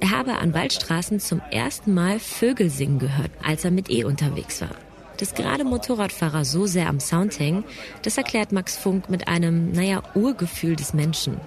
Er 0.00 0.10
habe 0.10 0.34
an 0.34 0.52
Waldstraßen 0.52 1.20
zum 1.20 1.40
ersten 1.50 1.94
Mal 1.94 2.18
Vögel 2.18 2.68
singen 2.68 2.98
gehört, 2.98 3.30
als 3.42 3.64
er 3.64 3.70
mit 3.70 3.90
E 3.90 4.04
unterwegs 4.04 4.60
war. 4.60 4.74
Dass 5.18 5.34
gerade 5.34 5.64
Motorradfahrer 5.64 6.44
so 6.44 6.66
sehr 6.66 6.88
am 6.88 7.00
Sound 7.00 7.38
hängen, 7.38 7.64
das 8.02 8.18
erklärt 8.18 8.52
Max 8.52 8.76
Funk 8.76 9.08
mit 9.08 9.28
einem, 9.28 9.70
naja, 9.72 10.02
Urgefühl 10.14 10.76
des 10.76 10.92
Menschen. 10.92 11.40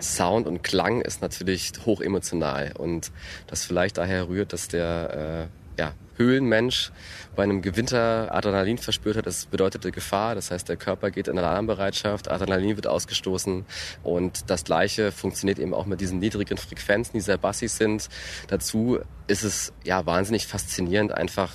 Sound 0.00 0.46
und 0.46 0.62
Klang 0.62 1.00
ist 1.00 1.22
natürlich 1.22 1.72
hoch 1.84 2.00
emotional 2.00 2.72
und 2.76 3.10
das 3.46 3.64
vielleicht 3.64 3.98
daher 3.98 4.28
rührt, 4.28 4.52
dass 4.52 4.68
der 4.68 5.48
äh, 5.76 5.80
ja, 5.80 5.92
Höhlenmensch 6.16 6.90
bei 7.36 7.44
einem 7.44 7.62
Gewitter 7.62 8.34
Adrenalin 8.34 8.78
verspürt 8.78 9.16
hat, 9.16 9.26
das 9.26 9.46
bedeutete 9.46 9.92
Gefahr. 9.92 10.34
Das 10.34 10.50
heißt, 10.50 10.68
der 10.68 10.76
Körper 10.76 11.10
geht 11.10 11.28
in 11.28 11.38
Alarmbereitschaft, 11.38 12.28
Adrenalin 12.30 12.76
wird 12.76 12.88
ausgestoßen 12.88 13.64
und 14.02 14.50
das 14.50 14.64
Gleiche 14.64 15.12
funktioniert 15.12 15.58
eben 15.58 15.72
auch 15.72 15.86
mit 15.86 16.00
diesen 16.00 16.18
niedrigen 16.18 16.58
Frequenzen, 16.58 17.12
die 17.14 17.20
sehr 17.20 17.38
bassig 17.38 17.70
sind. 17.70 18.08
Dazu 18.48 18.98
ist 19.28 19.44
es 19.44 19.72
ja 19.84 20.04
wahnsinnig 20.04 20.46
faszinierend, 20.46 21.12
einfach 21.12 21.52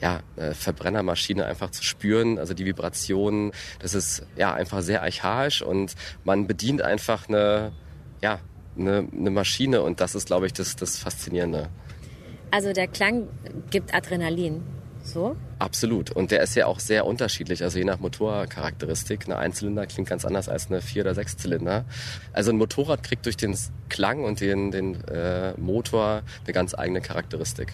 ja, 0.00 0.20
eine 0.36 0.54
Verbrennermaschine 0.54 1.46
einfach 1.46 1.70
zu 1.70 1.82
spüren, 1.82 2.38
also 2.38 2.54
die 2.54 2.64
Vibrationen, 2.64 3.52
das 3.78 3.94
ist 3.94 4.26
ja 4.36 4.54
einfach 4.54 4.82
sehr 4.82 5.02
archaisch 5.02 5.62
und 5.62 5.94
man 6.24 6.46
bedient 6.46 6.82
einfach 6.82 7.28
eine, 7.28 7.72
ja, 8.22 8.40
eine, 8.78 9.08
eine 9.12 9.30
Maschine 9.30 9.82
und 9.82 10.00
das 10.00 10.14
ist, 10.14 10.26
glaube 10.26 10.46
ich, 10.46 10.52
das, 10.52 10.76
das 10.76 10.98
Faszinierende. 10.98 11.68
Also 12.50 12.72
der 12.72 12.88
Klang 12.88 13.28
gibt 13.70 13.94
Adrenalin. 13.94 14.62
So? 15.02 15.36
Absolut. 15.60 16.10
Und 16.10 16.32
der 16.32 16.42
ist 16.42 16.56
ja 16.56 16.66
auch 16.66 16.80
sehr 16.80 17.06
unterschiedlich, 17.06 17.62
also 17.62 17.78
je 17.78 17.84
nach 17.84 18.00
Motorcharakteristik. 18.00 19.26
Eine 19.26 19.38
Einzylinder 19.38 19.86
klingt 19.86 20.08
ganz 20.08 20.24
anders 20.24 20.48
als 20.48 20.66
eine 20.66 20.82
Vier- 20.82 21.02
oder 21.02 21.14
Sechszylinder. 21.14 21.84
Also 22.32 22.50
ein 22.50 22.56
Motorrad 22.56 23.04
kriegt 23.04 23.24
durch 23.24 23.36
den 23.36 23.56
Klang 23.88 24.24
und 24.24 24.40
den, 24.40 24.72
den 24.72 25.02
äh, 25.04 25.52
Motor 25.58 26.22
eine 26.44 26.52
ganz 26.52 26.74
eigene 26.74 27.00
Charakteristik. 27.00 27.72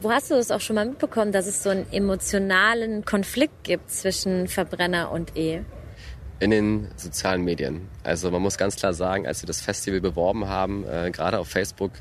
Wo 0.00 0.10
hast 0.10 0.30
du 0.30 0.34
es 0.34 0.50
auch 0.50 0.60
schon 0.60 0.76
mal 0.76 0.86
mitbekommen, 0.86 1.32
dass 1.32 1.46
es 1.46 1.62
so 1.62 1.70
einen 1.70 1.86
emotionalen 1.92 3.04
Konflikt 3.04 3.64
gibt 3.64 3.90
zwischen 3.90 4.48
Verbrenner 4.48 5.10
und 5.10 5.36
E? 5.36 5.62
in 6.38 6.50
den 6.50 6.88
sozialen 6.96 7.42
Medien. 7.44 7.88
Also 8.02 8.30
man 8.30 8.42
muss 8.42 8.58
ganz 8.58 8.76
klar 8.76 8.92
sagen, 8.92 9.26
als 9.26 9.42
wir 9.42 9.46
das 9.46 9.62
Festival 9.62 10.00
beworben 10.00 10.48
haben, 10.48 10.84
äh, 10.86 11.10
gerade 11.10 11.38
auf 11.38 11.48
Facebook, 11.48 11.92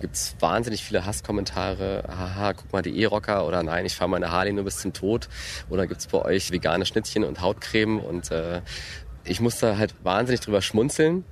gibt's 0.00 0.36
wahnsinnig 0.38 0.84
viele 0.84 1.04
Hasskommentare. 1.06 2.04
Haha, 2.06 2.52
guck 2.52 2.72
mal 2.72 2.82
die 2.82 3.00
E-Rocker 3.00 3.46
oder 3.46 3.62
nein, 3.62 3.86
ich 3.86 3.96
fahre 3.96 4.10
meine 4.10 4.30
Harley 4.30 4.52
nur 4.52 4.64
bis 4.64 4.78
zum 4.78 4.92
Tod. 4.92 5.28
Oder 5.70 5.86
gibt's 5.88 6.06
bei 6.06 6.22
euch 6.24 6.52
vegane 6.52 6.86
Schnittchen 6.86 7.24
und 7.24 7.40
Hautcreme? 7.40 7.98
Und 7.98 8.30
äh, 8.30 8.60
ich 9.24 9.40
musste 9.40 9.76
halt 9.76 9.94
wahnsinnig 10.04 10.40
drüber 10.40 10.62
schmunzeln. 10.62 11.24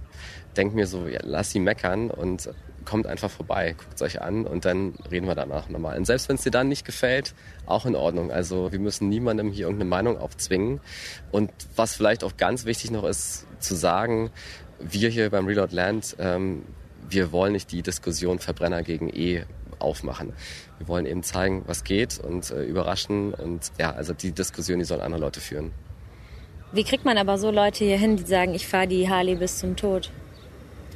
Denk 0.56 0.74
mir 0.74 0.88
so, 0.88 1.06
ja, 1.06 1.20
lass 1.22 1.50
sie 1.50 1.60
meckern 1.60 2.10
und 2.10 2.50
kommt 2.88 3.06
einfach 3.06 3.30
vorbei, 3.30 3.74
guckt 3.76 3.94
es 3.96 4.02
euch 4.02 4.22
an 4.22 4.46
und 4.46 4.64
dann 4.64 4.94
reden 5.10 5.26
wir 5.26 5.34
danach 5.34 5.68
nochmal. 5.68 5.98
Und 5.98 6.06
selbst 6.06 6.30
wenn 6.30 6.36
es 6.36 6.42
dir 6.42 6.50
dann 6.50 6.68
nicht 6.68 6.86
gefällt, 6.86 7.34
auch 7.66 7.84
in 7.84 7.94
Ordnung. 7.94 8.30
Also 8.30 8.72
wir 8.72 8.78
müssen 8.78 9.10
niemandem 9.10 9.52
hier 9.52 9.66
irgendeine 9.66 9.90
Meinung 9.90 10.16
aufzwingen. 10.18 10.80
Und 11.30 11.50
was 11.76 11.94
vielleicht 11.94 12.24
auch 12.24 12.38
ganz 12.38 12.64
wichtig 12.64 12.90
noch 12.90 13.04
ist 13.04 13.46
zu 13.60 13.74
sagen, 13.74 14.30
wir 14.80 15.10
hier 15.10 15.28
beim 15.28 15.46
Reload 15.46 15.74
Land, 15.74 16.16
ähm, 16.18 16.62
wir 17.10 17.30
wollen 17.30 17.52
nicht 17.52 17.70
die 17.72 17.82
Diskussion 17.82 18.38
Verbrenner 18.38 18.82
gegen 18.82 19.10
E 19.10 19.44
aufmachen. 19.78 20.32
Wir 20.78 20.88
wollen 20.88 21.04
eben 21.04 21.22
zeigen, 21.22 21.64
was 21.66 21.84
geht 21.84 22.18
und 22.18 22.50
äh, 22.50 22.64
überraschen 22.64 23.34
und 23.34 23.70
ja, 23.78 23.92
also 23.92 24.14
die 24.14 24.32
Diskussion, 24.32 24.78
die 24.78 24.86
sollen 24.86 25.02
andere 25.02 25.20
Leute 25.20 25.40
führen. 25.40 25.72
Wie 26.72 26.84
kriegt 26.84 27.04
man 27.04 27.18
aber 27.18 27.36
so 27.36 27.50
Leute 27.50 27.84
hier 27.84 27.98
hin, 27.98 28.16
die 28.16 28.24
sagen, 28.24 28.54
ich 28.54 28.66
fahre 28.66 28.88
die 28.88 29.10
Harley 29.10 29.34
bis 29.34 29.58
zum 29.58 29.76
Tod? 29.76 30.10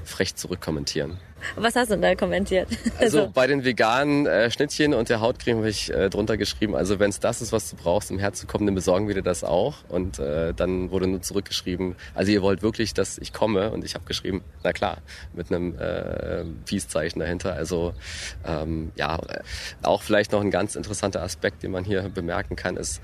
Frech 0.04 0.34
zurückkommentieren. 0.34 1.18
Was 1.56 1.76
hast 1.76 1.90
du 1.90 1.94
denn 1.94 2.02
da 2.02 2.14
kommentiert? 2.14 2.68
Also, 2.99 3.20
also 3.20 3.32
bei 3.32 3.46
den 3.46 3.64
veganen 3.64 4.26
äh, 4.26 4.50
Schnittchen 4.50 4.94
und 4.94 5.08
der 5.08 5.20
Hautcreme 5.20 5.58
habe 5.58 5.68
ich 5.68 5.92
äh, 5.92 6.08
drunter 6.08 6.37
geschrieben, 6.37 6.76
also 6.76 6.99
wenn 7.00 7.11
es 7.11 7.18
das 7.20 7.42
ist, 7.42 7.52
was 7.52 7.70
du 7.70 7.76
brauchst, 7.76 8.11
um 8.11 8.18
herzukommen, 8.18 8.66
dann 8.66 8.75
besorgen 8.75 9.08
wir 9.08 9.14
dir 9.14 9.22
das 9.22 9.42
auch. 9.42 9.76
Und 9.88 10.18
äh, 10.18 10.52
dann 10.54 10.90
wurde 10.90 11.06
nur 11.06 11.22
zurückgeschrieben, 11.22 11.96
also 12.14 12.30
ihr 12.30 12.42
wollt 12.42 12.62
wirklich, 12.62 12.94
dass 12.94 13.18
ich 13.18 13.32
komme? 13.32 13.70
Und 13.70 13.84
ich 13.84 13.94
habe 13.94 14.04
geschrieben, 14.04 14.42
na 14.62 14.72
klar, 14.72 14.99
mit 15.32 15.50
einem 15.50 15.76
äh, 15.78 16.44
Peace-Zeichen 16.66 17.20
dahinter. 17.20 17.54
Also 17.54 17.94
ähm, 18.44 18.92
ja, 18.96 19.18
auch 19.82 20.02
vielleicht 20.02 20.32
noch 20.32 20.40
ein 20.40 20.50
ganz 20.50 20.76
interessanter 20.76 21.22
Aspekt, 21.22 21.62
den 21.62 21.70
man 21.70 21.84
hier 21.84 22.02
bemerken 22.08 22.56
kann, 22.56 22.76
ist, 22.76 23.00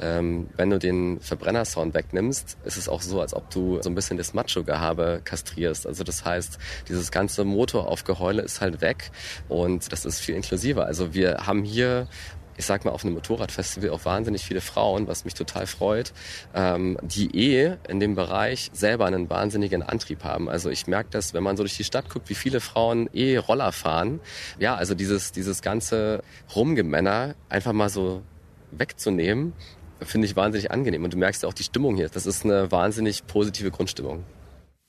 ähm, 0.00 0.48
wenn 0.56 0.70
du 0.70 0.78
den 0.78 1.20
Verbrennersound 1.20 1.94
wegnimmst, 1.94 2.56
ist 2.64 2.76
es 2.76 2.88
auch 2.88 3.02
so, 3.02 3.20
als 3.20 3.34
ob 3.34 3.50
du 3.50 3.80
so 3.82 3.90
ein 3.90 3.94
bisschen 3.94 4.16
das 4.16 4.34
Macho-Gehabe 4.34 5.20
kastrierst. 5.24 5.86
Also 5.86 6.04
das 6.04 6.24
heißt, 6.24 6.58
dieses 6.88 7.10
ganze 7.10 7.44
Motor 7.44 7.81
auf 7.86 8.04
Geheule 8.04 8.42
ist 8.42 8.60
halt 8.60 8.80
weg 8.80 9.10
und 9.48 9.92
das 9.92 10.04
ist 10.04 10.20
viel 10.20 10.34
inklusiver. 10.34 10.86
Also 10.86 11.14
wir 11.14 11.46
haben 11.46 11.64
hier 11.64 12.08
ich 12.56 12.66
sag 12.66 12.84
mal, 12.84 12.90
auf 12.90 13.04
einem 13.04 13.14
Motorradfestival 13.14 13.90
auch 13.90 14.04
wahnsinnig 14.04 14.44
viele 14.44 14.60
Frauen, 14.60 15.06
was 15.08 15.24
mich 15.24 15.34
total 15.34 15.66
freut, 15.66 16.12
ähm, 16.54 16.98
die 17.02 17.34
eh 17.36 17.76
in 17.88 18.00
dem 18.00 18.14
Bereich 18.14 18.70
selber 18.72 19.06
einen 19.06 19.30
wahnsinnigen 19.30 19.82
Antrieb 19.82 20.24
haben. 20.24 20.48
Also 20.48 20.70
ich 20.70 20.86
merke 20.86 21.10
das, 21.10 21.34
wenn 21.34 21.42
man 21.42 21.56
so 21.56 21.62
durch 21.62 21.76
die 21.76 21.84
Stadt 21.84 22.08
guckt, 22.10 22.28
wie 22.28 22.34
viele 22.34 22.60
Frauen 22.60 23.08
eh 23.12 23.36
Roller 23.36 23.72
fahren. 23.72 24.20
Ja, 24.58 24.74
also 24.74 24.94
dieses, 24.94 25.32
dieses 25.32 25.62
ganze 25.62 26.22
Rumgemänner 26.54 27.34
einfach 27.48 27.72
mal 27.72 27.88
so 27.88 28.22
wegzunehmen, 28.70 29.52
finde 30.00 30.26
ich 30.26 30.36
wahnsinnig 30.36 30.70
angenehm. 30.70 31.04
Und 31.04 31.14
du 31.14 31.18
merkst 31.18 31.42
ja 31.42 31.48
auch 31.48 31.54
die 31.54 31.64
Stimmung 31.64 31.96
hier. 31.96 32.08
Das 32.08 32.26
ist 32.26 32.44
eine 32.44 32.70
wahnsinnig 32.70 33.26
positive 33.26 33.70
Grundstimmung. 33.70 34.24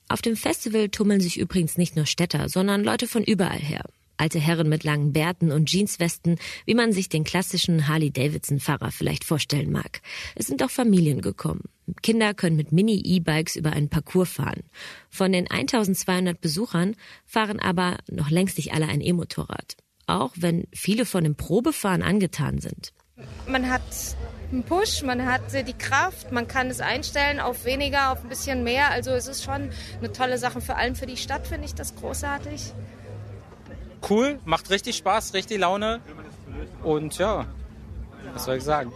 Auf 0.08 0.22
dem 0.22 0.36
Festival 0.36 0.88
tummeln 0.90 1.20
sich 1.20 1.38
übrigens 1.38 1.78
nicht 1.78 1.96
nur 1.96 2.06
Städter, 2.06 2.48
sondern 2.48 2.84
Leute 2.84 3.06
von 3.06 3.24
überall 3.24 3.58
her. 3.58 3.84
Alte 4.16 4.38
Herren 4.38 4.68
mit 4.68 4.84
langen 4.84 5.12
Bärten 5.12 5.50
und 5.50 5.70
Jeanswesten, 5.70 6.36
wie 6.66 6.74
man 6.74 6.92
sich 6.92 7.08
den 7.08 7.24
klassischen 7.24 7.88
Harley-Davidson-Fahrer 7.88 8.92
vielleicht 8.92 9.24
vorstellen 9.24 9.72
mag. 9.72 10.02
Es 10.36 10.46
sind 10.46 10.62
auch 10.62 10.70
Familien 10.70 11.20
gekommen. 11.20 11.64
Kinder 12.02 12.32
können 12.32 12.56
mit 12.56 12.70
Mini-E-Bikes 12.70 13.56
über 13.56 13.72
einen 13.72 13.88
Parcours 13.88 14.30
fahren. 14.30 14.62
Von 15.10 15.32
den 15.32 15.50
1200 15.50 16.40
Besuchern 16.40 16.94
fahren 17.26 17.58
aber 17.58 17.98
noch 18.08 18.30
längst 18.30 18.56
nicht 18.56 18.72
alle 18.72 18.86
ein 18.86 19.00
E-Motorrad. 19.00 19.76
Auch 20.06 20.32
wenn 20.36 20.68
viele 20.72 21.06
von 21.06 21.24
dem 21.24 21.34
Probefahren 21.34 22.02
angetan 22.02 22.60
sind. 22.60 22.92
Man 23.48 23.68
hat 23.68 23.82
einen 24.54 24.62
Push, 24.62 25.02
man 25.02 25.26
hat 25.26 25.42
die 25.52 25.72
Kraft, 25.72 26.32
man 26.32 26.46
kann 26.46 26.68
es 26.68 26.80
einstellen 26.80 27.40
auf 27.40 27.64
weniger, 27.64 28.12
auf 28.12 28.22
ein 28.22 28.28
bisschen 28.28 28.62
mehr. 28.62 28.90
Also 28.90 29.10
es 29.10 29.26
ist 29.26 29.42
schon 29.42 29.70
eine 29.98 30.12
tolle 30.12 30.38
Sache. 30.38 30.60
Vor 30.60 30.76
allem 30.76 30.94
für 30.94 31.06
die 31.06 31.16
Stadt 31.16 31.46
finde 31.46 31.66
ich 31.66 31.74
das 31.74 31.94
großartig. 31.96 32.72
Cool, 34.08 34.38
macht 34.44 34.70
richtig 34.70 34.96
Spaß, 34.96 35.34
richtig 35.34 35.58
Laune. 35.58 36.00
Und 36.82 37.18
ja, 37.18 37.46
was 38.32 38.44
soll 38.44 38.56
ich 38.58 38.64
sagen? 38.64 38.92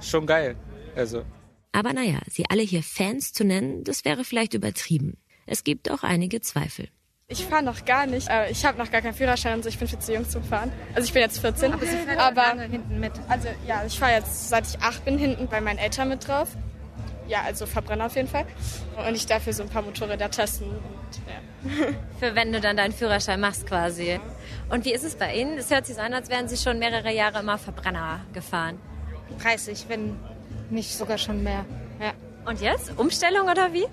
Schon 0.00 0.26
geil. 0.26 0.56
Also. 0.94 1.24
Aber 1.72 1.92
naja, 1.92 2.18
sie 2.30 2.44
alle 2.48 2.62
hier 2.62 2.82
Fans 2.82 3.32
zu 3.32 3.44
nennen, 3.44 3.82
das 3.82 4.04
wäre 4.04 4.24
vielleicht 4.24 4.54
übertrieben. 4.54 5.16
Es 5.46 5.64
gibt 5.64 5.90
auch 5.90 6.02
einige 6.02 6.40
Zweifel. 6.40 6.88
Ich 7.32 7.46
fahre 7.46 7.62
noch 7.62 7.86
gar 7.86 8.04
nicht. 8.06 8.28
Äh, 8.28 8.50
ich 8.50 8.62
habe 8.66 8.76
noch 8.76 8.90
gar 8.90 9.00
keinen 9.00 9.14
Führerschein 9.14 9.54
und 9.54 9.62
so. 9.62 9.70
Ich 9.70 9.78
bin 9.78 9.88
viel 9.88 9.98
zu 9.98 10.12
jung 10.12 10.28
zum 10.28 10.44
Fahren. 10.44 10.70
Also 10.94 11.06
ich 11.06 11.14
bin 11.14 11.22
jetzt 11.22 11.38
14. 11.38 11.72
Aber 11.72 11.86
Sie 11.86 11.96
fahren 11.96 12.18
aber 12.18 12.42
lange 12.42 12.64
hinten 12.64 13.00
mit. 13.00 13.12
Also 13.26 13.48
ja, 13.66 13.82
ich 13.86 13.98
fahre 13.98 14.12
jetzt 14.12 14.50
seit 14.50 14.66
ich 14.66 14.78
acht 14.80 15.02
bin 15.06 15.16
hinten 15.16 15.48
bei 15.48 15.62
meinen 15.62 15.78
Eltern 15.78 16.10
mit 16.10 16.28
drauf. 16.28 16.48
Ja, 17.28 17.40
also 17.46 17.64
Verbrenner 17.64 18.06
auf 18.06 18.16
jeden 18.16 18.28
Fall. 18.28 18.44
Und 19.08 19.14
ich 19.14 19.24
darf 19.24 19.44
hier 19.44 19.54
so 19.54 19.62
ein 19.62 19.70
paar 19.70 19.80
Motorräder 19.80 20.30
testen. 20.30 20.68
Und, 20.68 21.70
ja. 21.72 21.86
Für 22.20 22.34
wenn 22.34 22.52
du 22.52 22.60
dann 22.60 22.76
deinen 22.76 22.92
Führerschein 22.92 23.40
machst 23.40 23.66
quasi. 23.66 24.20
Und 24.68 24.84
wie 24.84 24.92
ist 24.92 25.04
es 25.04 25.14
bei 25.14 25.34
Ihnen? 25.34 25.56
Es 25.56 25.70
hört 25.70 25.86
sich 25.86 25.96
so 25.96 26.02
an, 26.02 26.12
als 26.12 26.28
wären 26.28 26.48
Sie 26.48 26.58
schon 26.58 26.78
mehrere 26.78 27.14
Jahre 27.14 27.40
immer 27.40 27.56
Verbrenner 27.56 28.20
gefahren. 28.34 28.78
30, 29.40 29.86
wenn 29.88 30.18
nicht 30.68 30.94
sogar 30.94 31.16
schon 31.16 31.42
mehr. 31.42 31.64
Ja. 31.98 32.12
Und 32.44 32.60
jetzt? 32.60 32.92
Umstellung 32.98 33.48
oder 33.48 33.72
wie? 33.72 33.86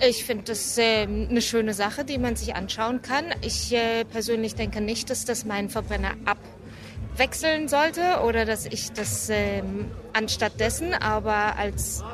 Ich 0.00 0.24
finde 0.24 0.44
das 0.44 0.78
äh, 0.78 1.02
eine 1.02 1.42
schöne 1.42 1.74
Sache, 1.74 2.04
die 2.04 2.18
man 2.18 2.36
sich 2.36 2.54
anschauen 2.54 3.02
kann. 3.02 3.26
Ich 3.42 3.72
äh, 3.72 4.04
persönlich 4.04 4.54
denke 4.54 4.80
nicht, 4.80 5.10
dass 5.10 5.24
das 5.24 5.44
meinen 5.44 5.68
Verbrenner 5.68 6.12
abwechseln 6.24 7.68
sollte 7.68 8.20
oder 8.24 8.44
dass 8.44 8.66
ich 8.66 8.92
das 8.92 9.28
äh, 9.28 9.62
anstatt 10.12 10.60
dessen, 10.60 10.94
aber 10.94 11.56
als 11.56 12.04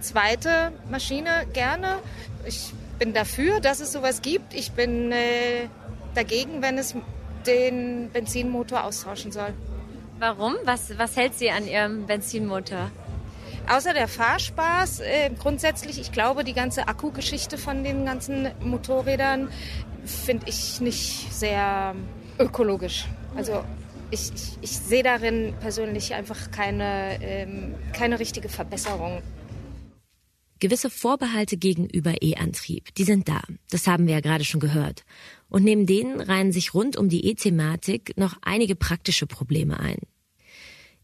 zweite 0.00 0.72
Maschine 0.90 1.46
gerne. 1.52 1.98
Ich 2.46 2.72
bin 2.98 3.12
dafür, 3.12 3.60
dass 3.60 3.80
es 3.80 3.92
sowas 3.92 4.22
gibt. 4.22 4.54
Ich 4.54 4.72
bin 4.72 5.10
äh, 5.10 5.68
dagegen, 6.14 6.62
wenn 6.62 6.78
es 6.78 6.94
den 7.46 8.10
Benzinmotor 8.12 8.84
austauschen 8.84 9.32
soll. 9.32 9.52
Warum? 10.18 10.54
Was, 10.64 10.96
was 10.98 11.16
hält 11.16 11.34
Sie 11.34 11.50
an 11.50 11.66
Ihrem 11.66 12.06
Benzinmotor? 12.06 12.92
Außer 13.68 13.94
der 13.94 14.08
Fahrspaß, 14.08 15.00
äh, 15.00 15.30
grundsätzlich, 15.38 16.00
ich 16.00 16.12
glaube, 16.12 16.44
die 16.44 16.52
ganze 16.52 16.88
Akkugeschichte 16.88 17.58
von 17.58 17.84
den 17.84 18.04
ganzen 18.04 18.50
Motorrädern 18.60 19.48
finde 20.04 20.46
ich 20.48 20.80
nicht 20.80 21.32
sehr 21.32 21.94
ökologisch. 22.38 23.06
Also 23.36 23.64
ich, 24.10 24.32
ich, 24.34 24.58
ich 24.60 24.70
sehe 24.70 25.02
darin 25.02 25.54
persönlich 25.60 26.14
einfach 26.14 26.50
keine, 26.50 27.18
ähm, 27.22 27.74
keine 27.92 28.18
richtige 28.18 28.48
Verbesserung. 28.48 29.22
Gewisse 30.58 30.90
Vorbehalte 30.90 31.56
gegenüber 31.56 32.22
E-Antrieb, 32.22 32.94
die 32.94 33.04
sind 33.04 33.28
da. 33.28 33.42
Das 33.70 33.86
haben 33.86 34.06
wir 34.06 34.14
ja 34.14 34.20
gerade 34.20 34.44
schon 34.44 34.60
gehört. 34.60 35.04
Und 35.48 35.64
neben 35.64 35.86
denen 35.86 36.20
reihen 36.20 36.52
sich 36.52 36.72
rund 36.72 36.96
um 36.96 37.08
die 37.08 37.26
E-Thematik 37.26 38.12
noch 38.16 38.36
einige 38.42 38.76
praktische 38.76 39.26
Probleme 39.26 39.80
ein. 39.80 39.98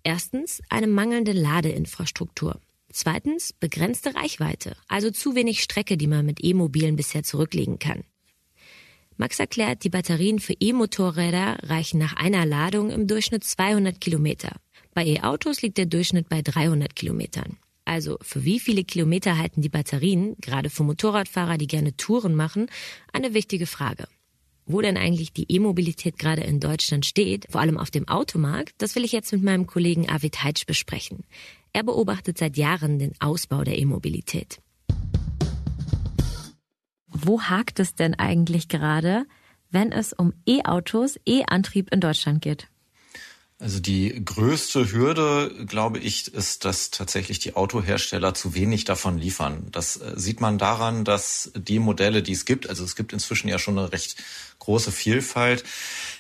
Erstens 0.02 0.62
eine 0.69 0.87
mangelnde 0.87 1.33
Ladeinfrastruktur. 1.33 2.61
Zweitens 2.90 3.52
begrenzte 3.52 4.14
Reichweite, 4.14 4.76
also 4.88 5.11
zu 5.11 5.35
wenig 5.35 5.62
Strecke, 5.62 5.97
die 5.97 6.07
man 6.07 6.25
mit 6.25 6.43
E-Mobilen 6.43 6.97
bisher 6.97 7.23
zurücklegen 7.23 7.78
kann. 7.78 8.05
Max 9.17 9.40
erklärt, 9.40 9.85
die 9.85 9.90
Batterien 9.90 10.38
für 10.38 10.55
E-Motorräder 10.55 11.59
reichen 11.64 11.99
nach 11.99 12.14
einer 12.14 12.47
Ladung 12.47 12.90
im 12.90 13.07
Durchschnitt 13.07 13.45
200 13.45 14.00
Kilometer. 14.00 14.57
Bei 14.95 15.05
E-Autos 15.05 15.61
liegt 15.61 15.76
der 15.76 15.87
Durchschnitt 15.87 16.28
bei 16.28 16.40
300 16.40 16.95
Kilometern. 16.95 17.59
Also 17.85 18.19
für 18.23 18.45
wie 18.45 18.61
viele 18.61 18.85
Kilometer 18.85 19.38
halten 19.38 19.61
die 19.61 19.69
Batterien, 19.69 20.37
gerade 20.40 20.71
für 20.71 20.85
Motorradfahrer, 20.85 21.59
die 21.59 21.67
gerne 21.67 21.97
Touren 21.97 22.35
machen, 22.35 22.71
eine 23.12 23.35
wichtige 23.35 23.67
Frage. 23.67 24.07
Wo 24.70 24.82
denn 24.82 24.98
eigentlich 24.98 25.32
die 25.32 25.50
E-Mobilität 25.50 26.18
gerade 26.18 26.42
in 26.42 26.60
Deutschland 26.60 27.06
steht, 27.06 27.46
vor 27.48 27.62
allem 27.62 27.78
auf 27.78 27.90
dem 27.90 28.06
Automarkt, 28.06 28.75
das 28.76 28.94
will 28.94 29.04
ich 29.04 29.12
jetzt 29.12 29.32
mit 29.32 29.42
meinem 29.42 29.66
Kollegen 29.66 30.10
Arvid 30.10 30.44
Heitsch 30.44 30.66
besprechen. 30.66 31.25
Er 31.72 31.84
beobachtet 31.84 32.37
seit 32.37 32.58
Jahren 32.58 32.98
den 32.98 33.12
Ausbau 33.18 33.64
der 33.64 33.78
E-Mobilität. 33.78 34.60
Wo 37.06 37.40
hakt 37.40 37.80
es 37.80 37.94
denn 37.94 38.14
eigentlich 38.14 38.68
gerade, 38.68 39.25
wenn 39.70 39.90
es 39.90 40.12
um 40.12 40.34
E-Autos, 40.46 41.18
E-Antrieb 41.26 41.90
in 41.90 42.00
Deutschland 42.00 42.42
geht? 42.42 42.68
Also 43.60 43.80
die 43.80 44.24
größte 44.24 44.92
Hürde, 44.92 45.52
glaube 45.66 45.98
ich, 45.98 46.32
ist, 46.32 46.64
dass 46.64 46.90
tatsächlich 46.92 47.40
die 47.40 47.56
Autohersteller 47.56 48.32
zu 48.32 48.54
wenig 48.54 48.84
davon 48.84 49.18
liefern. 49.18 49.66
Das 49.72 49.96
äh, 49.96 50.12
sieht 50.14 50.40
man 50.40 50.58
daran, 50.58 51.04
dass 51.04 51.50
die 51.56 51.80
Modelle, 51.80 52.22
die 52.22 52.32
es 52.32 52.44
gibt, 52.44 52.68
also 52.68 52.84
es 52.84 52.94
gibt 52.94 53.12
inzwischen 53.12 53.48
ja 53.48 53.58
schon 53.58 53.76
eine 53.76 53.90
recht 53.90 54.16
große 54.60 54.92
Vielfalt, 54.92 55.64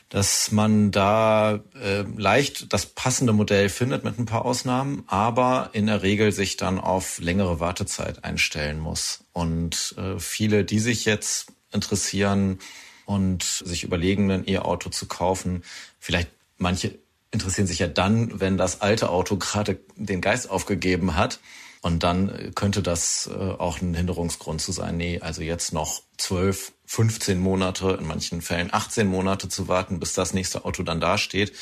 dass 0.08 0.50
man 0.50 0.90
da 0.90 1.60
äh, 1.80 2.02
leicht 2.16 2.72
das 2.72 2.86
passende 2.86 3.32
Modell 3.32 3.68
findet 3.68 4.02
mit 4.02 4.18
ein 4.18 4.26
paar 4.26 4.44
Ausnahmen, 4.44 5.04
aber 5.06 5.70
in 5.74 5.86
der 5.86 6.02
Regel 6.02 6.32
sich 6.32 6.56
dann 6.56 6.80
auf 6.80 7.20
längere 7.20 7.60
Wartezeit 7.60 8.24
einstellen 8.24 8.80
muss. 8.80 9.22
Und 9.32 9.94
äh, 9.96 10.18
viele, 10.18 10.64
die 10.64 10.80
sich 10.80 11.04
jetzt 11.04 11.52
interessieren 11.70 12.58
und 13.04 13.44
sich 13.44 13.84
überlegen, 13.84 14.28
ein 14.32 14.48
E-Auto 14.48 14.90
zu 14.90 15.06
kaufen, 15.06 15.62
vielleicht 16.00 16.30
manche 16.56 16.98
interessieren 17.30 17.66
sich 17.66 17.78
ja 17.78 17.88
dann, 17.88 18.40
wenn 18.40 18.56
das 18.56 18.80
alte 18.80 19.10
Auto 19.10 19.36
gerade 19.36 19.80
den 19.96 20.20
Geist 20.20 20.50
aufgegeben 20.50 21.16
hat. 21.16 21.40
Und 21.80 22.02
dann 22.02 22.52
könnte 22.54 22.82
das 22.82 23.30
äh, 23.32 23.38
auch 23.38 23.80
ein 23.80 23.94
Hinderungsgrund 23.94 24.60
zu 24.60 24.72
sein. 24.72 24.96
Nee, 24.96 25.20
also 25.20 25.42
jetzt 25.42 25.72
noch 25.72 26.02
zwölf, 26.16 26.72
15 26.86 27.38
Monate, 27.38 27.96
in 28.00 28.06
manchen 28.06 28.42
Fällen 28.42 28.70
18 28.72 29.06
Monate 29.06 29.48
zu 29.48 29.68
warten, 29.68 30.00
bis 30.00 30.12
das 30.12 30.34
nächste 30.34 30.64
Auto 30.64 30.82
dann 30.82 31.00
dasteht, 31.00 31.52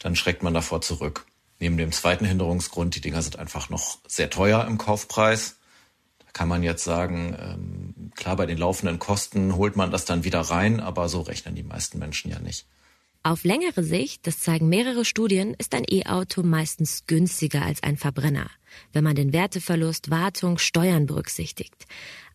dann 0.00 0.16
schreckt 0.16 0.42
man 0.42 0.52
davor 0.52 0.82
zurück. 0.82 1.24
Neben 1.60 1.78
dem 1.78 1.92
zweiten 1.92 2.26
Hinderungsgrund, 2.26 2.94
die 2.94 3.00
Dinger 3.00 3.22
sind 3.22 3.38
einfach 3.38 3.70
noch 3.70 3.98
sehr 4.06 4.28
teuer 4.28 4.66
im 4.66 4.76
Kaufpreis. 4.76 5.56
Da 6.18 6.26
kann 6.34 6.48
man 6.48 6.62
jetzt 6.62 6.84
sagen, 6.84 7.34
ähm, 7.40 8.10
klar, 8.16 8.36
bei 8.36 8.46
den 8.46 8.58
laufenden 8.58 8.98
Kosten 8.98 9.56
holt 9.56 9.76
man 9.76 9.90
das 9.90 10.04
dann 10.04 10.24
wieder 10.24 10.40
rein, 10.40 10.80
aber 10.80 11.08
so 11.08 11.22
rechnen 11.22 11.54
die 11.54 11.62
meisten 11.62 11.98
Menschen 11.98 12.30
ja 12.30 12.38
nicht. 12.38 12.66
Auf 13.26 13.44
längere 13.44 13.82
Sicht, 13.82 14.26
das 14.26 14.40
zeigen 14.40 14.68
mehrere 14.68 15.06
Studien, 15.06 15.54
ist 15.56 15.74
ein 15.74 15.86
E-Auto 15.90 16.42
meistens 16.42 17.06
günstiger 17.06 17.62
als 17.62 17.82
ein 17.82 17.96
Verbrenner, 17.96 18.50
wenn 18.92 19.02
man 19.02 19.14
den 19.14 19.32
Werteverlust, 19.32 20.10
Wartung, 20.10 20.58
Steuern 20.58 21.06
berücksichtigt. 21.06 21.86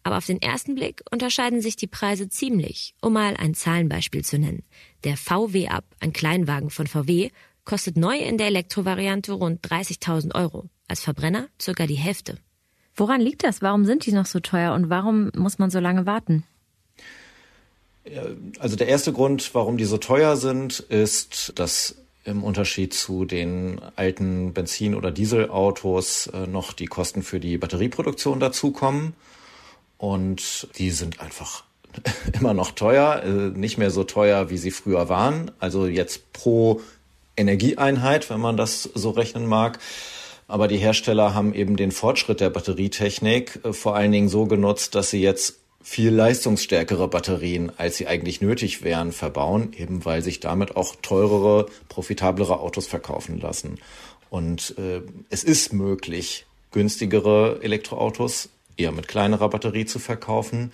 Aber 0.01 0.17
auf 0.17 0.25
den 0.25 0.41
ersten 0.41 0.73
Blick 0.73 1.03
unterscheiden 1.11 1.61
sich 1.61 1.75
die 1.75 1.85
Preise 1.85 2.27
ziemlich. 2.27 2.95
Um 3.03 3.13
mal 3.13 3.37
ein 3.37 3.53
Zahlenbeispiel 3.53 4.25
zu 4.25 4.39
nennen. 4.39 4.63
Der 5.03 5.15
VW 5.15 5.67
Up, 5.67 5.85
ein 5.99 6.11
Kleinwagen 6.11 6.71
von 6.71 6.87
VW, 6.87 7.29
kostet 7.65 7.95
neu 7.95 8.17
in 8.17 8.39
der 8.39 8.47
Elektrovariante 8.47 9.33
rund 9.33 9.61
30.000 9.61 10.33
Euro. 10.33 10.71
Als 10.87 11.01
Verbrenner 11.01 11.49
circa 11.61 11.85
die 11.85 11.93
Hälfte. 11.93 12.39
Woran 12.95 13.21
liegt 13.21 13.43
das? 13.43 13.61
Warum 13.61 13.85
sind 13.85 14.07
die 14.07 14.11
noch 14.11 14.25
so 14.25 14.39
teuer 14.39 14.73
und 14.73 14.89
warum 14.89 15.29
muss 15.35 15.59
man 15.59 15.69
so 15.69 15.79
lange 15.79 16.07
warten? 16.07 16.45
Also 18.59 18.75
der 18.75 18.87
erste 18.87 19.13
Grund, 19.13 19.53
warum 19.53 19.77
die 19.77 19.85
so 19.85 19.97
teuer 19.97 20.37
sind, 20.37 20.79
ist, 20.79 21.53
dass 21.55 21.95
im 22.25 22.43
Unterschied 22.43 22.93
zu 22.93 23.25
den 23.25 23.81
alten 23.95 24.53
Benzin- 24.53 24.95
oder 24.95 25.11
Dieselautos 25.11 26.27
äh, 26.27 26.47
noch 26.47 26.73
die 26.73 26.85
Kosten 26.85 27.23
für 27.23 27.39
die 27.39 27.57
Batterieproduktion 27.57 28.39
dazukommen. 28.39 29.13
Und 29.97 30.67
die 30.77 30.91
sind 30.91 31.19
einfach 31.19 31.63
immer 32.33 32.53
noch 32.53 32.71
teuer, 32.71 33.23
äh, 33.23 33.57
nicht 33.57 33.77
mehr 33.77 33.91
so 33.91 34.03
teuer, 34.03 34.49
wie 34.49 34.57
sie 34.57 34.71
früher 34.71 35.09
waren. 35.09 35.51
Also 35.59 35.87
jetzt 35.87 36.31
pro 36.33 36.81
Energieeinheit, 37.35 38.29
wenn 38.29 38.39
man 38.39 38.57
das 38.57 38.83
so 38.83 39.11
rechnen 39.11 39.47
mag. 39.47 39.79
Aber 40.47 40.67
die 40.67 40.77
Hersteller 40.77 41.33
haben 41.33 41.53
eben 41.53 41.77
den 41.77 41.91
Fortschritt 41.91 42.39
der 42.39 42.49
Batterietechnik 42.49 43.59
äh, 43.63 43.73
vor 43.73 43.95
allen 43.95 44.11
Dingen 44.11 44.29
so 44.29 44.45
genutzt, 44.45 44.95
dass 44.95 45.09
sie 45.09 45.21
jetzt 45.21 45.58
viel 45.81 46.11
leistungsstärkere 46.11 47.07
Batterien, 47.07 47.71
als 47.77 47.97
sie 47.97 48.07
eigentlich 48.07 48.41
nötig 48.41 48.83
wären, 48.83 49.11
verbauen, 49.11 49.73
eben 49.77 50.05
weil 50.05 50.21
sich 50.21 50.39
damit 50.39 50.75
auch 50.75 50.95
teurere, 51.01 51.67
profitablere 51.87 52.59
Autos 52.59 52.87
verkaufen 52.87 53.39
lassen. 53.39 53.79
Und 54.29 54.75
äh, 54.77 55.01
es 55.29 55.43
ist 55.43 55.73
möglich, 55.73 56.45
günstigere 56.71 57.59
Elektroautos 57.61 58.49
eher 58.77 58.91
mit 58.91 59.07
kleinerer 59.07 59.49
Batterie 59.49 59.85
zu 59.85 59.99
verkaufen. 59.99 60.71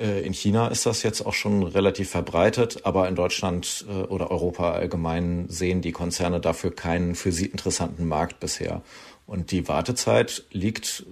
Äh, 0.00 0.24
in 0.24 0.32
China 0.32 0.68
ist 0.68 0.86
das 0.86 1.02
jetzt 1.02 1.22
auch 1.26 1.34
schon 1.34 1.62
relativ 1.62 2.10
verbreitet, 2.10 2.84
aber 2.84 3.08
in 3.08 3.16
Deutschland 3.16 3.84
äh, 3.88 4.04
oder 4.04 4.30
Europa 4.30 4.72
allgemein 4.72 5.46
sehen 5.48 5.82
die 5.82 5.92
Konzerne 5.92 6.40
dafür 6.40 6.74
keinen 6.74 7.14
für 7.14 7.32
sie 7.32 7.46
interessanten 7.46 8.06
Markt 8.06 8.40
bisher. 8.40 8.82
Und 9.28 9.50
die 9.50 9.68
Wartezeit 9.68 10.44
liegt 10.52 11.04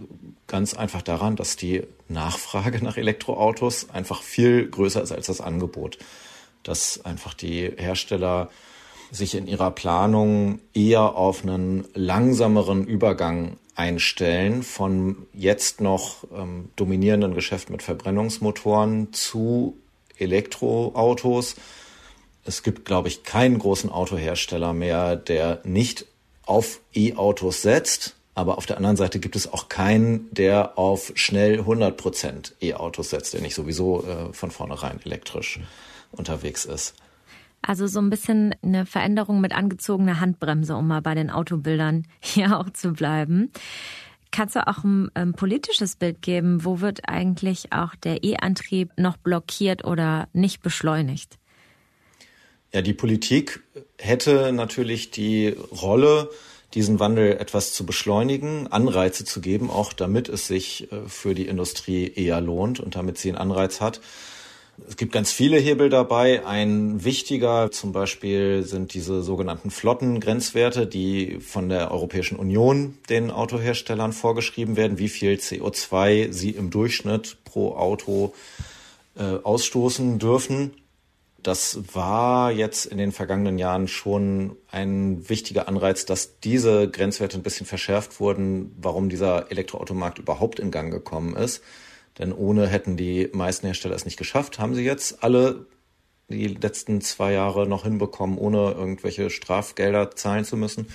ganz 0.46 0.72
einfach 0.72 1.02
daran, 1.02 1.36
dass 1.36 1.56
die 1.56 1.82
Nachfrage 2.08 2.82
nach 2.82 2.96
Elektroautos 2.96 3.90
einfach 3.90 4.22
viel 4.22 4.66
größer 4.70 5.02
ist 5.02 5.12
als 5.12 5.26
das 5.26 5.42
Angebot. 5.42 5.98
Dass 6.62 7.04
einfach 7.04 7.34
die 7.34 7.70
Hersteller 7.76 8.48
sich 9.10 9.34
in 9.34 9.46
ihrer 9.46 9.70
Planung 9.70 10.60
eher 10.72 11.14
auf 11.14 11.42
einen 11.42 11.84
langsameren 11.92 12.86
Übergang 12.86 13.58
einstellen 13.74 14.62
von 14.62 15.26
jetzt 15.34 15.82
noch 15.82 16.24
ähm, 16.34 16.70
dominierenden 16.74 17.34
Geschäft 17.34 17.68
mit 17.68 17.82
Verbrennungsmotoren 17.82 19.12
zu 19.12 19.76
Elektroautos. 20.16 21.54
Es 22.46 22.62
gibt, 22.62 22.86
glaube 22.86 23.08
ich, 23.08 23.24
keinen 23.24 23.58
großen 23.58 23.90
Autohersteller 23.90 24.72
mehr, 24.72 25.16
der 25.16 25.60
nicht 25.64 26.06
auf 26.46 26.80
E-Autos 26.94 27.62
setzt. 27.62 28.16
Aber 28.34 28.58
auf 28.58 28.66
der 28.66 28.76
anderen 28.76 28.96
Seite 28.96 29.18
gibt 29.18 29.34
es 29.34 29.50
auch 29.50 29.68
keinen, 29.68 30.32
der 30.32 30.78
auf 30.78 31.12
schnell 31.14 31.60
100 31.60 31.96
Prozent 31.96 32.54
E-Autos 32.60 33.10
setzt, 33.10 33.34
der 33.34 33.40
nicht 33.40 33.54
sowieso 33.54 34.04
äh, 34.04 34.32
von 34.32 34.50
vornherein 34.50 35.00
elektrisch 35.04 35.60
unterwegs 36.12 36.64
ist. 36.64 36.94
Also 37.62 37.86
so 37.86 37.98
ein 37.98 38.10
bisschen 38.10 38.54
eine 38.62 38.86
Veränderung 38.86 39.40
mit 39.40 39.52
angezogener 39.52 40.20
Handbremse, 40.20 40.76
um 40.76 40.86
mal 40.86 41.02
bei 41.02 41.14
den 41.14 41.30
Autobildern 41.30 42.06
hier 42.20 42.58
auch 42.58 42.70
zu 42.70 42.92
bleiben. 42.92 43.50
Kannst 44.30 44.54
du 44.54 44.66
auch 44.66 44.84
ein 44.84 45.10
ähm, 45.14 45.32
politisches 45.32 45.96
Bild 45.96 46.20
geben? 46.20 46.64
Wo 46.64 46.80
wird 46.80 47.08
eigentlich 47.08 47.72
auch 47.72 47.94
der 47.94 48.22
E-Antrieb 48.22 48.90
noch 48.98 49.16
blockiert 49.16 49.84
oder 49.84 50.28
nicht 50.34 50.62
beschleunigt? 50.62 51.38
Ja, 52.76 52.82
die 52.82 52.92
Politik 52.92 53.62
hätte 53.96 54.52
natürlich 54.52 55.10
die 55.10 55.56
Rolle, 55.80 56.28
diesen 56.74 57.00
Wandel 57.00 57.38
etwas 57.38 57.72
zu 57.72 57.86
beschleunigen, 57.86 58.66
Anreize 58.66 59.24
zu 59.24 59.40
geben, 59.40 59.70
auch 59.70 59.94
damit 59.94 60.28
es 60.28 60.46
sich 60.46 60.92
äh, 60.92 61.08
für 61.08 61.34
die 61.34 61.46
Industrie 61.46 62.12
eher 62.14 62.42
lohnt 62.42 62.78
und 62.78 62.94
damit 62.94 63.16
sie 63.16 63.30
einen 63.30 63.38
Anreiz 63.38 63.80
hat. 63.80 64.02
Es 64.86 64.98
gibt 64.98 65.12
ganz 65.12 65.32
viele 65.32 65.56
Hebel 65.56 65.88
dabei. 65.88 66.44
Ein 66.44 67.02
wichtiger 67.02 67.70
zum 67.70 67.92
Beispiel 67.92 68.62
sind 68.62 68.92
diese 68.92 69.22
sogenannten 69.22 69.70
Flottengrenzwerte, 69.70 70.86
die 70.86 71.38
von 71.40 71.70
der 71.70 71.92
Europäischen 71.92 72.36
Union 72.36 72.98
den 73.08 73.30
Autoherstellern 73.30 74.12
vorgeschrieben 74.12 74.76
werden, 74.76 74.98
wie 74.98 75.08
viel 75.08 75.36
CO2 75.36 76.30
sie 76.30 76.50
im 76.50 76.68
Durchschnitt 76.68 77.38
pro 77.44 77.74
Auto 77.74 78.34
äh, 79.18 79.22
ausstoßen 79.22 80.18
dürfen. 80.18 80.72
Das 81.46 81.94
war 81.94 82.50
jetzt 82.50 82.86
in 82.86 82.98
den 82.98 83.12
vergangenen 83.12 83.56
Jahren 83.56 83.86
schon 83.86 84.56
ein 84.68 85.28
wichtiger 85.28 85.68
Anreiz, 85.68 86.04
dass 86.04 86.40
diese 86.40 86.90
Grenzwerte 86.90 87.38
ein 87.38 87.44
bisschen 87.44 87.66
verschärft 87.66 88.18
wurden, 88.18 88.74
warum 88.80 89.08
dieser 89.08 89.48
Elektroautomarkt 89.52 90.18
überhaupt 90.18 90.58
in 90.58 90.72
Gang 90.72 90.90
gekommen 90.90 91.36
ist. 91.36 91.62
Denn 92.18 92.32
ohne 92.32 92.66
hätten 92.66 92.96
die 92.96 93.30
meisten 93.32 93.66
Hersteller 93.66 93.94
es 93.94 94.04
nicht 94.04 94.16
geschafft. 94.16 94.58
Haben 94.58 94.74
sie 94.74 94.82
jetzt 94.82 95.22
alle 95.22 95.66
die 96.28 96.48
letzten 96.48 97.00
zwei 97.00 97.34
Jahre 97.34 97.68
noch 97.68 97.84
hinbekommen, 97.84 98.38
ohne 98.38 98.72
irgendwelche 98.72 99.30
Strafgelder 99.30 100.16
zahlen 100.16 100.44
zu 100.44 100.56
müssen. 100.56 100.88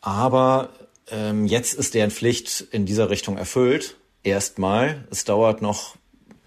Aber 0.00 0.70
ähm, 1.10 1.44
jetzt 1.44 1.74
ist 1.74 1.92
deren 1.92 2.10
Pflicht 2.10 2.68
in 2.70 2.86
dieser 2.86 3.10
Richtung 3.10 3.36
erfüllt. 3.36 3.98
Erstmal. 4.22 5.06
Es 5.10 5.26
dauert 5.26 5.60
noch 5.60 5.96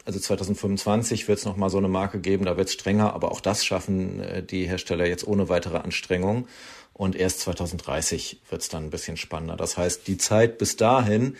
also 0.09 0.19
2025 0.19 1.27
wird 1.27 1.37
es 1.37 1.45
nochmal 1.45 1.69
so 1.69 1.77
eine 1.77 1.87
Marke 1.87 2.19
geben, 2.19 2.45
da 2.45 2.57
wird 2.57 2.67
es 2.67 2.73
strenger, 2.73 3.13
aber 3.13 3.31
auch 3.31 3.41
das 3.41 3.63
schaffen 3.63 4.19
äh, 4.21 4.41
die 4.41 4.67
Hersteller 4.67 5.05
jetzt 5.05 5.27
ohne 5.27 5.49
weitere 5.49 5.77
Anstrengung. 5.77 6.47
Und 6.93 7.15
erst 7.15 7.41
2030 7.41 8.41
wird 8.49 8.63
es 8.63 8.69
dann 8.69 8.85
ein 8.85 8.89
bisschen 8.89 9.17
spannender. 9.17 9.55
Das 9.55 9.77
heißt, 9.77 10.07
die 10.07 10.17
Zeit 10.17 10.57
bis 10.57 10.77
dahin 10.77 11.37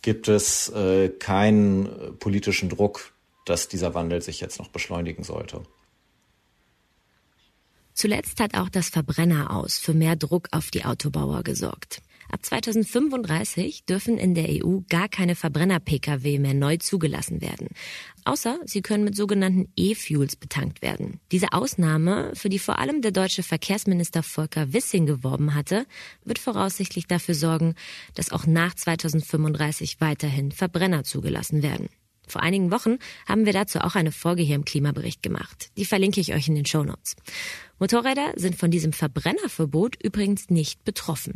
gibt 0.00 0.28
es 0.28 0.68
äh, 0.68 1.08
keinen 1.08 1.86
äh, 1.86 2.12
politischen 2.12 2.68
Druck, 2.68 3.12
dass 3.46 3.66
dieser 3.66 3.94
Wandel 3.94 4.22
sich 4.22 4.40
jetzt 4.40 4.60
noch 4.60 4.68
beschleunigen 4.68 5.24
sollte. 5.24 5.64
Zuletzt 7.94 8.38
hat 8.38 8.54
auch 8.54 8.68
das 8.68 8.90
Verbrenner 8.90 9.56
aus 9.56 9.78
für 9.78 9.92
mehr 9.92 10.14
Druck 10.14 10.46
auf 10.52 10.70
die 10.70 10.84
Autobauer 10.84 11.42
gesorgt. 11.42 12.00
Ab 12.30 12.44
2035 12.44 13.84
dürfen 13.84 14.18
in 14.18 14.34
der 14.34 14.48
EU 14.48 14.80
gar 14.88 15.08
keine 15.08 15.34
Verbrenner-Pkw 15.34 16.38
mehr 16.38 16.54
neu 16.54 16.76
zugelassen 16.78 17.40
werden. 17.40 17.68
Außer 18.24 18.58
sie 18.64 18.82
können 18.82 19.04
mit 19.04 19.16
sogenannten 19.16 19.68
E-Fuels 19.76 20.36
betankt 20.36 20.82
werden. 20.82 21.20
Diese 21.30 21.52
Ausnahme, 21.52 22.32
für 22.34 22.48
die 22.48 22.58
vor 22.58 22.78
allem 22.78 23.02
der 23.02 23.12
deutsche 23.12 23.42
Verkehrsminister 23.42 24.22
Volker 24.22 24.72
Wissing 24.72 25.06
geworben 25.06 25.54
hatte, 25.54 25.86
wird 26.24 26.38
voraussichtlich 26.38 27.06
dafür 27.06 27.34
sorgen, 27.34 27.74
dass 28.14 28.32
auch 28.32 28.46
nach 28.46 28.74
2035 28.74 30.00
weiterhin 30.00 30.52
Verbrenner 30.52 31.04
zugelassen 31.04 31.62
werden. 31.62 31.88
Vor 32.26 32.42
einigen 32.42 32.70
Wochen 32.70 32.98
haben 33.26 33.44
wir 33.46 33.52
dazu 33.52 33.80
auch 33.80 33.94
eine 33.94 34.12
Folge 34.12 34.42
hier 34.42 34.56
im 34.56 34.64
Klimabericht 34.64 35.22
gemacht. 35.22 35.70
Die 35.76 35.84
verlinke 35.84 36.20
ich 36.20 36.34
euch 36.34 36.48
in 36.48 36.54
den 36.54 36.66
Show 36.66 36.82
Notes. 36.82 37.16
Motorräder 37.78 38.32
sind 38.36 38.56
von 38.56 38.70
diesem 38.70 38.92
Verbrennerverbot 38.92 40.02
übrigens 40.02 40.48
nicht 40.48 40.84
betroffen. 40.84 41.34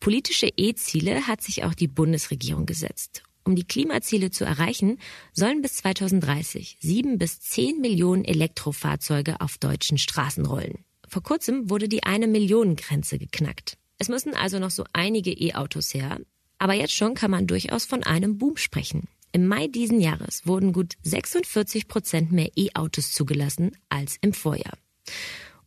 Politische 0.00 0.48
E-Ziele 0.56 1.26
hat 1.26 1.42
sich 1.42 1.64
auch 1.64 1.74
die 1.74 1.88
Bundesregierung 1.88 2.66
gesetzt. 2.66 3.22
Um 3.44 3.56
die 3.56 3.64
Klimaziele 3.64 4.30
zu 4.30 4.44
erreichen, 4.44 4.98
sollen 5.32 5.62
bis 5.62 5.76
2030 5.78 6.76
sieben 6.80 7.18
bis 7.18 7.40
zehn 7.40 7.80
Millionen 7.80 8.24
Elektrofahrzeuge 8.24 9.40
auf 9.40 9.58
deutschen 9.58 9.98
Straßen 9.98 10.46
rollen. 10.46 10.84
Vor 11.08 11.22
kurzem 11.22 11.70
wurde 11.70 11.88
die 11.88 12.04
eine 12.04 12.28
Million 12.28 12.76
Grenze 12.76 13.18
geknackt. 13.18 13.76
Es 13.98 14.08
müssen 14.08 14.34
also 14.34 14.58
noch 14.58 14.70
so 14.70 14.84
einige 14.92 15.32
E-Autos 15.32 15.92
her, 15.92 16.20
aber 16.58 16.74
jetzt 16.74 16.94
schon 16.94 17.14
kann 17.14 17.30
man 17.30 17.46
durchaus 17.46 17.86
von 17.86 18.02
einem 18.02 18.38
Boom 18.38 18.56
sprechen. 18.56 19.08
Im 19.32 19.46
Mai 19.46 19.68
diesen 19.68 20.00
Jahres 20.00 20.46
wurden 20.46 20.72
gut 20.72 20.94
46 21.02 21.88
Prozent 21.88 22.32
mehr 22.32 22.50
E-Autos 22.56 23.12
zugelassen 23.12 23.72
als 23.88 24.16
im 24.20 24.32
Vorjahr. 24.32 24.76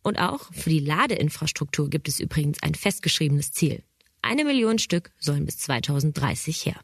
Und 0.04 0.20
auch 0.20 0.52
für 0.52 0.70
die 0.70 0.80
Ladeinfrastruktur 0.80 1.88
gibt 1.88 2.08
es 2.08 2.20
übrigens 2.20 2.62
ein 2.62 2.74
festgeschriebenes 2.74 3.52
Ziel. 3.52 3.82
Eine 4.20 4.44
Million 4.44 4.78
Stück 4.78 5.10
sollen 5.18 5.46
bis 5.46 5.58
2030 5.58 6.66
her. 6.66 6.76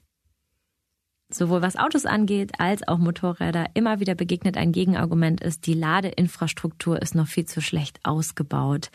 Sowohl 1.30 1.62
was 1.62 1.76
Autos 1.76 2.06
angeht 2.06 2.52
als 2.58 2.86
auch 2.88 2.98
Motorräder 2.98 3.66
immer 3.74 4.00
wieder 4.00 4.14
begegnet 4.14 4.56
ein 4.56 4.72
Gegenargument 4.72 5.42
ist, 5.42 5.66
die 5.66 5.74
Ladeinfrastruktur 5.74 7.00
ist 7.00 7.14
noch 7.14 7.28
viel 7.28 7.44
zu 7.44 7.60
schlecht 7.60 8.00
ausgebaut. 8.04 8.90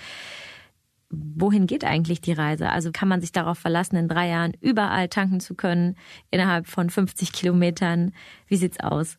Wohin 1.11 1.67
geht 1.67 1.85
eigentlich 1.85 2.19
die 2.19 2.33
Reise? 2.33 2.71
Also 2.71 2.91
kann 2.91 3.07
man 3.07 3.21
sich 3.21 3.31
darauf 3.31 3.59
verlassen, 3.59 3.95
in 3.95 4.09
drei 4.09 4.27
Jahren 4.27 4.53
überall 4.59 5.07
tanken 5.07 5.39
zu 5.39 5.53
können, 5.53 5.95
innerhalb 6.31 6.67
von 6.67 6.89
50 6.89 7.31
Kilometern? 7.31 8.11
Wie 8.47 8.57
sieht's 8.57 8.79
aus? 8.79 9.17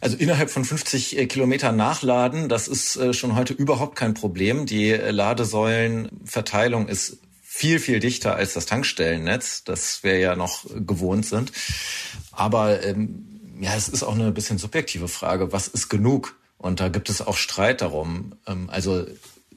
Also 0.00 0.16
innerhalb 0.16 0.50
von 0.50 0.64
50 0.64 1.18
äh, 1.18 1.26
Kilometern 1.26 1.76
nachladen, 1.76 2.48
das 2.48 2.68
ist 2.68 2.96
äh, 2.96 3.14
schon 3.14 3.36
heute 3.36 3.52
überhaupt 3.52 3.96
kein 3.96 4.14
Problem. 4.14 4.66
Die 4.66 4.90
äh, 4.90 5.10
Ladesäulenverteilung 5.10 6.88
ist 6.88 7.18
viel, 7.42 7.78
viel 7.78 8.00
dichter 8.00 8.34
als 8.34 8.54
das 8.54 8.66
Tankstellennetz, 8.66 9.64
das 9.64 10.02
wir 10.02 10.18
ja 10.18 10.36
noch 10.36 10.64
gewohnt 10.74 11.26
sind. 11.26 11.52
Aber 12.32 12.82
ähm, 12.82 13.26
ja, 13.60 13.74
es 13.76 13.88
ist 13.88 14.02
auch 14.02 14.14
eine 14.14 14.32
bisschen 14.32 14.58
subjektive 14.58 15.08
Frage. 15.08 15.52
Was 15.52 15.68
ist 15.68 15.88
genug? 15.88 16.36
Und 16.58 16.80
da 16.80 16.88
gibt 16.88 17.08
es 17.10 17.20
auch 17.20 17.36
Streit 17.36 17.82
darum. 17.82 18.34
Ähm, 18.46 18.70
also 18.70 19.06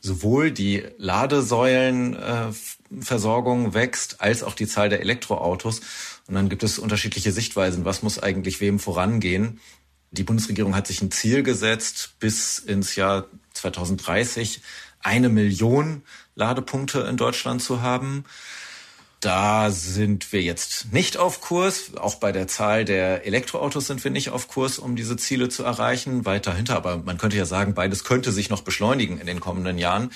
sowohl 0.01 0.51
die 0.51 0.83
Ladesäulenversorgung 0.97 3.69
äh, 3.69 3.73
wächst, 3.73 4.21
als 4.21 4.43
auch 4.43 4.53
die 4.53 4.67
Zahl 4.67 4.89
der 4.89 4.99
Elektroautos. 5.01 5.81
Und 6.27 6.35
dann 6.35 6.49
gibt 6.49 6.63
es 6.63 6.79
unterschiedliche 6.79 7.31
Sichtweisen. 7.31 7.85
Was 7.85 8.03
muss 8.03 8.19
eigentlich 8.19 8.59
wem 8.61 8.79
vorangehen? 8.79 9.59
Die 10.15 10.23
Bundesregierung 10.23 10.75
hat 10.75 10.87
sich 10.87 11.01
ein 11.01 11.11
Ziel 11.11 11.43
gesetzt, 11.43 12.15
bis 12.19 12.57
ins 12.57 12.95
Jahr 12.95 13.25
2030 13.53 14.61
eine 15.01 15.29
Million 15.29 16.03
Ladepunkte 16.35 17.01
in 17.01 17.17
Deutschland 17.17 17.61
zu 17.61 17.81
haben. 17.81 18.23
Da 19.19 19.71
sind 19.71 20.31
wir 20.31 20.41
jetzt 20.41 20.93
nicht 20.93 21.17
auf 21.17 21.41
Kurs. 21.41 21.95
Auch 21.97 22.15
bei 22.15 22.31
der 22.31 22.47
Zahl 22.47 22.85
der 22.85 23.25
Elektroautos 23.25 23.87
sind 23.87 24.03
wir 24.03 24.11
nicht 24.11 24.29
auf 24.29 24.47
Kurs, 24.47 24.79
um 24.79 24.95
diese 24.95 25.17
Ziele 25.17 25.49
zu 25.49 25.63
erreichen. 25.63 26.25
Weit 26.25 26.47
dahinter. 26.47 26.75
Aber 26.75 26.97
man 26.97 27.17
könnte 27.17 27.35
ja 27.35 27.45
sagen, 27.45 27.73
beides 27.73 28.03
könnte 28.03 28.31
sich 28.31 28.49
noch 28.49 28.61
beschleunigen 28.61 29.19
in 29.19 29.27
den 29.27 29.39
kommenden 29.39 29.77
Jahren. 29.77 30.11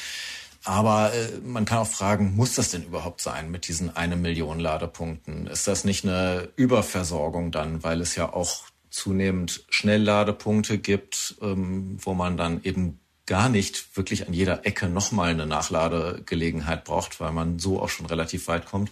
Aber 0.64 1.14
äh, 1.14 1.40
man 1.44 1.66
kann 1.66 1.80
auch 1.80 1.88
fragen, 1.88 2.36
muss 2.36 2.56
das 2.56 2.72
denn 2.72 2.84
überhaupt 2.84 3.22
sein 3.22 3.50
mit 3.52 3.68
diesen 3.68 3.96
eine 3.96 4.16
Million 4.16 4.60
Ladepunkten? 4.60 5.48
Ist 5.48 5.68
das 5.68 5.84
nicht 5.84 6.06
eine 6.06 6.50
Überversorgung 6.56 7.52
dann, 7.52 7.84
weil 7.84 8.02
es 8.02 8.16
ja 8.16 8.32
auch 8.32 8.64
zunehmend 8.90 9.66
Schnellladepunkte 9.70 10.78
gibt, 10.78 11.36
ähm, 11.42 11.98
wo 12.02 12.14
man 12.14 12.38
dann 12.38 12.64
eben 12.64 13.00
gar 13.26 13.50
nicht 13.50 13.96
wirklich 13.96 14.28
an 14.28 14.34
jeder 14.34 14.66
Ecke 14.66 14.90
nochmal 14.90 15.30
eine 15.30 15.46
Nachladegelegenheit 15.46 16.84
braucht, 16.84 17.20
weil 17.20 17.32
man 17.32 17.60
so 17.60 17.80
auch 17.80 17.90
schon 17.90 18.08
relativ 18.08 18.48
weit 18.48 18.66
kommt. 18.66 18.90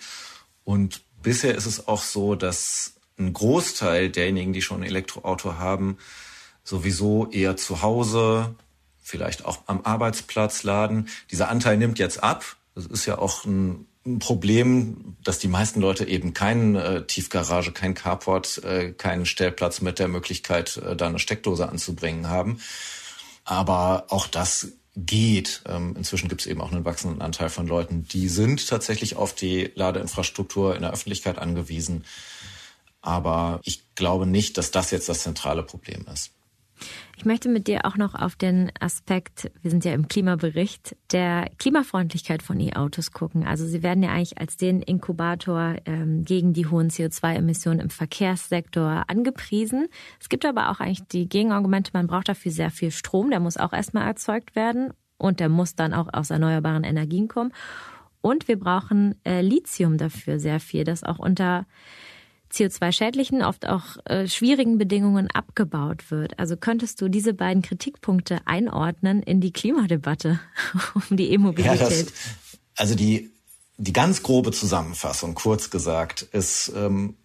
Und 0.63 1.01
bisher 1.23 1.55
ist 1.55 1.65
es 1.65 1.87
auch 1.87 2.03
so, 2.03 2.35
dass 2.35 2.93
ein 3.17 3.33
Großteil 3.33 4.09
derjenigen, 4.09 4.53
die 4.53 4.61
schon 4.61 4.81
ein 4.81 4.87
Elektroauto 4.87 5.55
haben, 5.55 5.97
sowieso 6.63 7.31
eher 7.31 7.57
zu 7.57 7.81
Hause, 7.81 8.53
vielleicht 9.01 9.45
auch 9.45 9.61
am 9.65 9.81
Arbeitsplatz 9.83 10.63
laden. 10.63 11.07
Dieser 11.31 11.49
Anteil 11.49 11.77
nimmt 11.77 11.97
jetzt 11.97 12.21
ab. 12.21 12.57
Das 12.75 12.85
ist 12.85 13.05
ja 13.05 13.17
auch 13.17 13.45
ein 13.45 13.87
ein 14.07 14.19
Problem, 14.19 15.17
dass 15.23 15.39
die 15.39 15.47
meisten 15.47 15.81
Leute 15.81 16.05
eben 16.05 16.33
keine 16.33 16.83
äh, 16.83 17.05
Tiefgarage, 17.05 17.71
kein 17.71 17.93
Carport, 17.93 18.63
äh, 18.63 18.93
keinen 18.93 19.25
Stellplatz 19.25 19.81
mit 19.81 19.99
der 19.99 20.07
Möglichkeit, 20.07 20.77
äh, 20.77 20.95
da 20.95 21.07
eine 21.07 21.19
Steckdose 21.19 21.69
anzubringen 21.69 22.29
haben. 22.29 22.59
Aber 23.43 24.05
auch 24.09 24.27
das 24.27 24.71
geht. 24.95 25.61
Ähm, 25.67 25.95
inzwischen 25.95 26.29
gibt 26.29 26.41
es 26.41 26.47
eben 26.47 26.61
auch 26.61 26.71
einen 26.71 26.85
wachsenden 26.85 27.21
Anteil 27.21 27.49
von 27.49 27.67
Leuten, 27.67 28.07
die 28.07 28.29
sind 28.29 28.67
tatsächlich 28.67 29.15
auf 29.15 29.33
die 29.33 29.71
Ladeinfrastruktur 29.75 30.75
in 30.75 30.81
der 30.81 30.91
Öffentlichkeit 30.91 31.37
angewiesen. 31.37 32.05
Aber 33.01 33.59
ich 33.63 33.83
glaube 33.95 34.25
nicht, 34.25 34.57
dass 34.57 34.71
das 34.71 34.91
jetzt 34.91 35.07
das 35.07 35.19
zentrale 35.19 35.63
Problem 35.63 36.05
ist. 36.11 36.31
Ich 37.15 37.25
möchte 37.25 37.49
mit 37.49 37.67
dir 37.67 37.85
auch 37.85 37.97
noch 37.97 38.15
auf 38.15 38.35
den 38.35 38.71
Aspekt, 38.79 39.51
wir 39.61 39.71
sind 39.71 39.85
ja 39.85 39.93
im 39.93 40.07
Klimabericht, 40.07 40.95
der 41.11 41.49
Klimafreundlichkeit 41.57 42.43
von 42.43 42.59
E-Autos 42.59 43.11
gucken. 43.11 43.45
Also 43.45 43.65
sie 43.65 43.83
werden 43.83 44.03
ja 44.03 44.11
eigentlich 44.11 44.37
als 44.37 44.57
den 44.57 44.81
Inkubator 44.81 45.75
ähm, 45.85 46.23
gegen 46.25 46.53
die 46.53 46.67
hohen 46.67 46.89
CO2-Emissionen 46.89 47.79
im 47.79 47.89
Verkehrssektor 47.89 49.05
angepriesen. 49.07 49.87
Es 50.19 50.29
gibt 50.29 50.45
aber 50.45 50.69
auch 50.69 50.79
eigentlich 50.79 51.07
die 51.07 51.27
Gegenargumente, 51.27 51.91
man 51.93 52.07
braucht 52.07 52.29
dafür 52.29 52.51
sehr 52.51 52.71
viel 52.71 52.91
Strom, 52.91 53.29
der 53.29 53.39
muss 53.39 53.57
auch 53.57 53.73
erstmal 53.73 54.07
erzeugt 54.07 54.55
werden 54.55 54.91
und 55.17 55.39
der 55.39 55.49
muss 55.49 55.75
dann 55.75 55.93
auch 55.93 56.07
aus 56.13 56.29
erneuerbaren 56.29 56.83
Energien 56.83 57.27
kommen. 57.27 57.51
Und 58.21 58.47
wir 58.47 58.59
brauchen 58.59 59.15
äh, 59.25 59.41
Lithium 59.41 59.97
dafür 59.97 60.39
sehr 60.39 60.59
viel, 60.59 60.83
das 60.83 61.03
auch 61.03 61.19
unter 61.19 61.65
CO2-schädlichen, 62.51 63.43
oft 63.43 63.67
auch 63.67 63.97
äh, 64.05 64.27
schwierigen 64.27 64.77
Bedingungen 64.77 65.29
abgebaut 65.31 66.11
wird. 66.11 66.37
Also 66.39 66.57
könntest 66.57 67.01
du 67.01 67.09
diese 67.09 67.33
beiden 67.33 67.61
Kritikpunkte 67.61 68.39
einordnen 68.45 69.21
in 69.21 69.41
die 69.41 69.51
Klimadebatte 69.51 70.39
um 70.93 71.17
die 71.17 71.31
E-Mobilität? 71.31 72.07
Ja, 72.07 72.13
also 72.75 72.95
die, 72.95 73.31
die 73.77 73.93
ganz 73.93 74.23
grobe 74.23 74.51
Zusammenfassung, 74.51 75.35
kurz 75.35 75.69
gesagt, 75.69 76.21
ist, 76.21 76.71
ähm, 76.75 77.15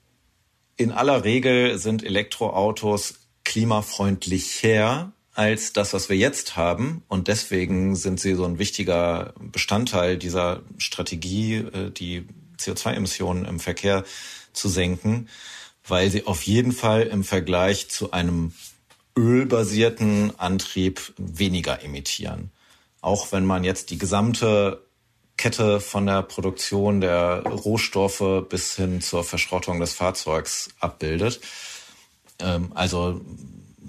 in 0.76 0.90
aller 0.90 1.24
Regel 1.24 1.78
sind 1.78 2.02
Elektroautos 2.02 3.14
klimafreundlicher 3.44 5.12
als 5.34 5.72
das, 5.72 5.92
was 5.92 6.08
wir 6.08 6.16
jetzt 6.16 6.56
haben. 6.56 7.02
Und 7.08 7.28
deswegen 7.28 7.96
sind 7.96 8.20
sie 8.20 8.34
so 8.34 8.44
ein 8.44 8.58
wichtiger 8.58 9.34
Bestandteil 9.40 10.18
dieser 10.18 10.62
Strategie, 10.78 11.56
äh, 11.56 11.90
die 11.90 12.26
CO2-Emissionen 12.58 13.44
im 13.44 13.60
Verkehr 13.60 14.04
zu 14.52 14.68
senken, 14.68 15.28
weil 15.86 16.10
sie 16.10 16.26
auf 16.26 16.42
jeden 16.42 16.72
Fall 16.72 17.02
im 17.02 17.24
Vergleich 17.24 17.88
zu 17.88 18.12
einem 18.12 18.52
ölbasierten 19.16 20.38
Antrieb 20.38 21.12
weniger 21.16 21.82
emittieren. 21.82 22.50
Auch 23.00 23.32
wenn 23.32 23.44
man 23.44 23.64
jetzt 23.64 23.90
die 23.90 23.98
gesamte 23.98 24.86
Kette 25.36 25.80
von 25.80 26.06
der 26.06 26.22
Produktion 26.22 27.00
der 27.00 27.42
Rohstoffe 27.42 28.44
bis 28.48 28.76
hin 28.76 29.00
zur 29.00 29.24
Verschrottung 29.24 29.80
des 29.80 29.92
Fahrzeugs 29.92 30.68
abbildet. 30.78 31.40
Ähm, 32.38 32.70
also 32.74 33.20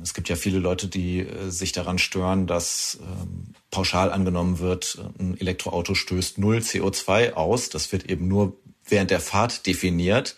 es 0.01 0.13
gibt 0.13 0.29
ja 0.29 0.35
viele 0.35 0.59
Leute, 0.59 0.87
die 0.87 1.19
äh, 1.19 1.49
sich 1.49 1.71
daran 1.71 1.99
stören, 1.99 2.47
dass 2.47 2.97
ähm, 3.01 3.53
pauschal 3.71 4.11
angenommen 4.11 4.59
wird, 4.59 4.99
ein 5.19 5.39
Elektroauto 5.39 5.95
stößt 5.95 6.37
null 6.37 6.57
CO2 6.57 7.33
aus. 7.33 7.69
Das 7.69 7.91
wird 7.91 8.09
eben 8.09 8.27
nur 8.27 8.57
während 8.87 9.11
der 9.11 9.19
Fahrt 9.19 9.65
definiert. 9.65 10.35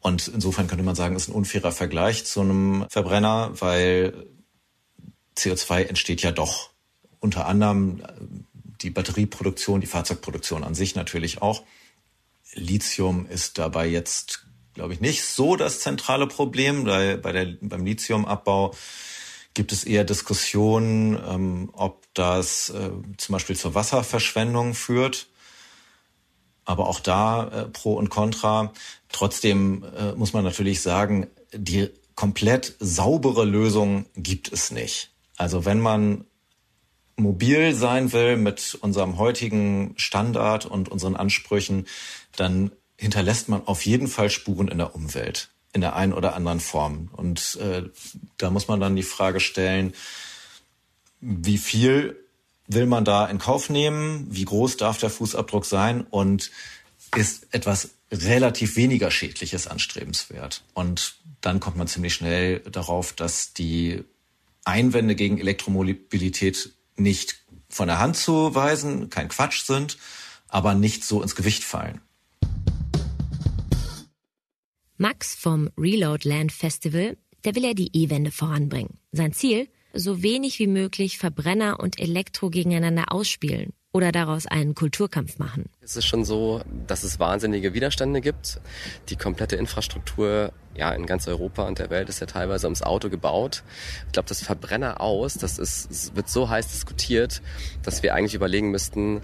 Und 0.00 0.28
insofern 0.28 0.66
könnte 0.66 0.84
man 0.84 0.94
sagen, 0.94 1.16
ist 1.16 1.28
ein 1.28 1.34
unfairer 1.34 1.72
Vergleich 1.72 2.24
zu 2.24 2.40
einem 2.40 2.86
Verbrenner, 2.88 3.52
weil 3.60 4.26
CO2 5.36 5.84
entsteht 5.84 6.22
ja 6.22 6.32
doch 6.32 6.70
unter 7.18 7.46
anderem 7.46 8.02
die 8.80 8.90
Batterieproduktion, 8.90 9.80
die 9.80 9.86
Fahrzeugproduktion 9.86 10.64
an 10.64 10.74
sich 10.74 10.94
natürlich 10.94 11.42
auch. 11.42 11.62
Lithium 12.54 13.26
ist 13.26 13.58
dabei 13.58 13.86
jetzt 13.86 14.46
glaube 14.74 14.94
ich, 14.94 15.00
nicht 15.00 15.24
so 15.24 15.56
das 15.56 15.80
zentrale 15.80 16.26
Problem. 16.26 16.84
Bei 16.84 17.16
der, 17.16 17.56
beim 17.60 17.84
Lithiumabbau 17.84 18.74
gibt 19.54 19.72
es 19.72 19.84
eher 19.84 20.04
Diskussionen, 20.04 21.18
ähm, 21.28 21.70
ob 21.72 22.06
das 22.14 22.70
äh, 22.70 22.90
zum 23.16 23.32
Beispiel 23.32 23.56
zur 23.56 23.74
Wasserverschwendung 23.74 24.74
führt. 24.74 25.28
Aber 26.70 26.88
auch 26.88 27.00
da 27.00 27.48
äh, 27.48 27.64
Pro 27.64 27.94
und 27.94 28.10
Contra. 28.10 28.72
Trotzdem 29.10 29.82
äh, 29.98 30.12
muss 30.12 30.32
man 30.32 30.44
natürlich 30.44 30.82
sagen, 30.82 31.26
die 31.52 31.90
komplett 32.14 32.76
saubere 32.78 33.44
Lösung 33.44 34.06
gibt 34.14 34.52
es 34.52 34.70
nicht. 34.70 35.10
Also 35.36 35.64
wenn 35.64 35.80
man 35.80 36.26
mobil 37.16 37.74
sein 37.74 38.12
will 38.12 38.36
mit 38.36 38.78
unserem 38.82 39.18
heutigen 39.18 39.94
Standard 39.96 40.64
und 40.64 40.88
unseren 40.88 41.16
Ansprüchen, 41.16 41.88
dann 42.36 42.70
hinterlässt 42.96 43.48
man 43.48 43.66
auf 43.66 43.84
jeden 43.84 44.06
Fall 44.06 44.30
Spuren 44.30 44.68
in 44.68 44.78
der 44.78 44.94
Umwelt 44.94 45.50
in 45.72 45.80
der 45.80 45.96
einen 45.96 46.12
oder 46.12 46.36
anderen 46.36 46.60
Form. 46.60 47.10
Und 47.16 47.58
äh, 47.60 47.82
da 48.36 48.50
muss 48.50 48.68
man 48.68 48.78
dann 48.78 48.94
die 48.94 49.02
Frage 49.02 49.40
stellen, 49.40 49.92
wie 51.20 51.58
viel 51.58 52.16
will 52.72 52.86
man 52.86 53.04
da 53.04 53.26
in 53.26 53.38
Kauf 53.38 53.68
nehmen? 53.68 54.26
Wie 54.30 54.44
groß 54.44 54.76
darf 54.76 54.98
der 54.98 55.10
Fußabdruck 55.10 55.64
sein? 55.64 56.06
Und 56.08 56.50
ist 57.16 57.48
etwas 57.52 57.90
relativ 58.12 58.76
weniger 58.76 59.10
Schädliches 59.10 59.66
anstrebenswert? 59.66 60.62
Und 60.74 61.16
dann 61.40 61.60
kommt 61.60 61.76
man 61.76 61.88
ziemlich 61.88 62.14
schnell 62.14 62.60
darauf, 62.60 63.12
dass 63.12 63.52
die 63.52 64.04
Einwände 64.64 65.14
gegen 65.14 65.38
Elektromobilität 65.38 66.72
nicht 66.96 67.38
von 67.68 67.88
der 67.88 67.98
Hand 67.98 68.16
zu 68.16 68.54
weisen, 68.54 69.10
kein 69.10 69.28
Quatsch 69.28 69.62
sind, 69.64 69.96
aber 70.48 70.74
nicht 70.74 71.04
so 71.04 71.22
ins 71.22 71.34
Gewicht 71.34 71.64
fallen. 71.64 72.00
Max 74.96 75.34
vom 75.34 75.70
Reload 75.78 76.28
Land 76.28 76.52
Festival, 76.52 77.16
der 77.44 77.54
will 77.54 77.64
ja 77.64 77.72
die 77.72 77.90
E-Wende 77.96 78.30
voranbringen. 78.30 78.98
Sein 79.12 79.32
Ziel? 79.32 79.68
So 79.92 80.22
wenig 80.22 80.58
wie 80.58 80.66
möglich 80.66 81.18
Verbrenner 81.18 81.80
und 81.80 82.00
Elektro 82.00 82.50
gegeneinander 82.50 83.12
ausspielen 83.12 83.72
oder 83.92 84.12
daraus 84.12 84.46
einen 84.46 84.74
Kulturkampf 84.74 85.38
machen. 85.38 85.68
Es 85.80 85.96
ist 85.96 86.06
schon 86.06 86.24
so, 86.24 86.60
dass 86.86 87.02
es 87.02 87.18
wahnsinnige 87.18 87.74
Widerstände 87.74 88.20
gibt. 88.20 88.60
Die 89.08 89.16
komplette 89.16 89.56
Infrastruktur 89.56 90.52
ja, 90.76 90.92
in 90.92 91.06
ganz 91.06 91.26
Europa 91.26 91.66
und 91.66 91.78
der 91.78 91.90
Welt 91.90 92.08
ist 92.08 92.20
ja 92.20 92.26
teilweise 92.26 92.66
ums 92.66 92.82
Auto 92.82 93.10
gebaut. 93.10 93.64
Ich 94.06 94.12
glaube, 94.12 94.28
das 94.28 94.42
Verbrenner 94.42 95.00
aus, 95.00 95.34
das 95.34 95.58
ist, 95.58 96.14
wird 96.14 96.28
so 96.28 96.48
heiß 96.48 96.68
diskutiert, 96.68 97.42
dass 97.82 98.02
wir 98.02 98.14
eigentlich 98.14 98.34
überlegen 98.34 98.70
müssten, 98.70 99.22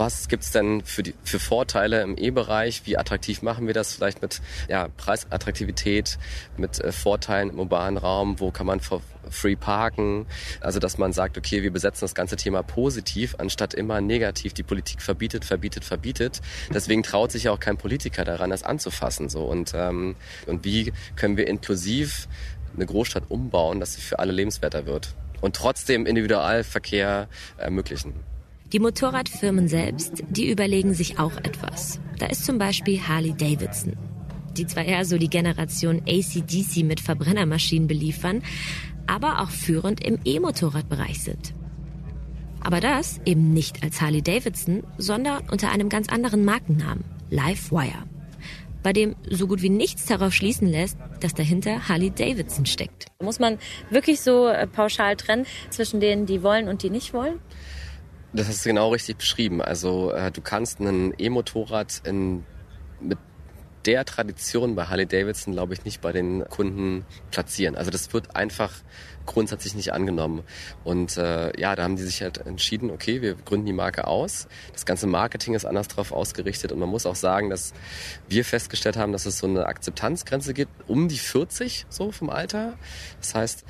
was 0.00 0.28
gibt's 0.28 0.50
denn 0.50 0.82
für, 0.82 1.02
die, 1.02 1.14
für 1.22 1.38
Vorteile 1.38 2.00
im 2.00 2.16
E-Bereich? 2.16 2.86
Wie 2.86 2.96
attraktiv 2.96 3.42
machen 3.42 3.66
wir 3.66 3.74
das 3.74 3.92
vielleicht 3.94 4.22
mit 4.22 4.40
ja, 4.66 4.88
Preisattraktivität, 4.96 6.18
mit 6.56 6.80
äh, 6.80 6.90
Vorteilen 6.90 7.50
im 7.50 7.58
urbanen 7.58 7.98
Raum? 7.98 8.40
Wo 8.40 8.50
kann 8.50 8.66
man 8.66 8.80
for 8.80 9.02
free 9.28 9.56
parken? 9.56 10.24
Also, 10.62 10.80
dass 10.80 10.96
man 10.96 11.12
sagt, 11.12 11.36
okay, 11.36 11.62
wir 11.62 11.70
besetzen 11.70 12.00
das 12.00 12.14
ganze 12.14 12.36
Thema 12.36 12.62
positiv, 12.62 13.34
anstatt 13.38 13.74
immer 13.74 14.00
negativ. 14.00 14.54
Die 14.54 14.62
Politik 14.62 15.02
verbietet, 15.02 15.44
verbietet, 15.44 15.84
verbietet. 15.84 16.40
Deswegen 16.72 17.02
traut 17.02 17.30
sich 17.30 17.44
ja 17.44 17.52
auch 17.52 17.60
kein 17.60 17.76
Politiker 17.76 18.24
daran, 18.24 18.48
das 18.48 18.62
anzufassen. 18.62 19.28
So. 19.28 19.44
Und, 19.44 19.72
ähm, 19.74 20.16
und 20.46 20.64
wie 20.64 20.94
können 21.14 21.36
wir 21.36 21.46
inklusiv 21.46 22.26
eine 22.74 22.86
Großstadt 22.86 23.24
umbauen, 23.28 23.80
dass 23.80 23.92
sie 23.92 24.00
für 24.00 24.18
alle 24.18 24.32
lebenswerter 24.32 24.86
wird? 24.86 25.14
Und 25.42 25.56
trotzdem 25.56 26.06
Individualverkehr 26.06 27.28
ermöglichen. 27.58 28.14
Die 28.72 28.78
Motorradfirmen 28.78 29.66
selbst, 29.66 30.22
die 30.28 30.48
überlegen 30.48 30.94
sich 30.94 31.18
auch 31.18 31.36
etwas. 31.38 31.98
Da 32.20 32.26
ist 32.26 32.44
zum 32.44 32.58
Beispiel 32.58 33.00
Harley 33.00 33.34
Davidson, 33.36 33.94
die 34.56 34.64
zwar 34.64 34.84
eher 34.84 35.04
so 35.04 35.18
die 35.18 35.28
Generation 35.28 36.02
ACDC 36.06 36.84
mit 36.84 37.00
Verbrennermaschinen 37.00 37.88
beliefern, 37.88 38.42
aber 39.08 39.40
auch 39.40 39.50
führend 39.50 40.04
im 40.04 40.20
E-Motorradbereich 40.24 41.20
sind. 41.20 41.52
Aber 42.60 42.80
das 42.80 43.20
eben 43.24 43.52
nicht 43.52 43.82
als 43.82 44.00
Harley 44.00 44.22
Davidson, 44.22 44.84
sondern 44.98 45.42
unter 45.50 45.72
einem 45.72 45.88
ganz 45.88 46.08
anderen 46.08 46.44
Markennamen, 46.44 47.02
Livewire, 47.28 48.04
bei 48.84 48.92
dem 48.92 49.16
so 49.28 49.48
gut 49.48 49.62
wie 49.62 49.70
nichts 49.70 50.06
darauf 50.06 50.32
schließen 50.32 50.68
lässt, 50.68 50.96
dass 51.18 51.34
dahinter 51.34 51.88
Harley 51.88 52.10
Davidson 52.10 52.66
steckt. 52.66 53.06
Muss 53.20 53.40
man 53.40 53.58
wirklich 53.90 54.20
so 54.20 54.46
äh, 54.46 54.68
pauschal 54.68 55.16
trennen 55.16 55.46
zwischen 55.70 55.98
denen, 55.98 56.26
die 56.26 56.44
wollen 56.44 56.68
und 56.68 56.84
die 56.84 56.90
nicht 56.90 57.12
wollen? 57.12 57.40
Das 58.32 58.48
hast 58.48 58.64
du 58.64 58.68
genau 58.68 58.90
richtig 58.90 59.16
beschrieben. 59.16 59.60
Also 59.60 60.12
äh, 60.12 60.30
du 60.30 60.40
kannst 60.40 60.80
ein 60.80 61.14
E-Motorrad 61.18 62.02
mit 63.00 63.18
der 63.86 64.04
Tradition 64.04 64.74
bei 64.74 64.84
Harley 64.84 65.06
Davidson, 65.06 65.54
glaube 65.54 65.72
ich, 65.74 65.84
nicht 65.84 66.00
bei 66.00 66.12
den 66.12 66.44
Kunden 66.48 67.04
platzieren. 67.30 67.76
Also 67.76 67.90
das 67.90 68.12
wird 68.12 68.36
einfach 68.36 68.72
grundsätzlich 69.26 69.74
nicht 69.74 69.92
angenommen. 69.92 70.42
Und 70.84 71.16
äh, 71.16 71.58
ja, 71.58 71.74
da 71.76 71.84
haben 71.84 71.96
die 71.96 72.02
sich 72.02 72.22
halt 72.22 72.38
entschieden, 72.38 72.90
okay, 72.90 73.22
wir 73.22 73.34
gründen 73.34 73.66
die 73.66 73.72
Marke 73.72 74.06
aus. 74.06 74.48
Das 74.72 74.84
ganze 74.86 75.06
Marketing 75.06 75.54
ist 75.54 75.64
anders 75.64 75.88
darauf 75.88 76.12
ausgerichtet 76.12 76.72
und 76.72 76.78
man 76.78 76.88
muss 76.88 77.06
auch 77.06 77.14
sagen, 77.14 77.48
dass 77.48 77.72
wir 78.28 78.44
festgestellt 78.44 78.96
haben, 78.96 79.12
dass 79.12 79.26
es 79.26 79.38
so 79.38 79.46
eine 79.46 79.66
Akzeptanzgrenze 79.66 80.52
gibt, 80.52 80.72
um 80.88 81.08
die 81.08 81.18
40 81.18 81.86
so 81.88 82.12
vom 82.12 82.28
Alter. 82.28 82.74
Das 83.20 83.34
heißt, 83.34 83.64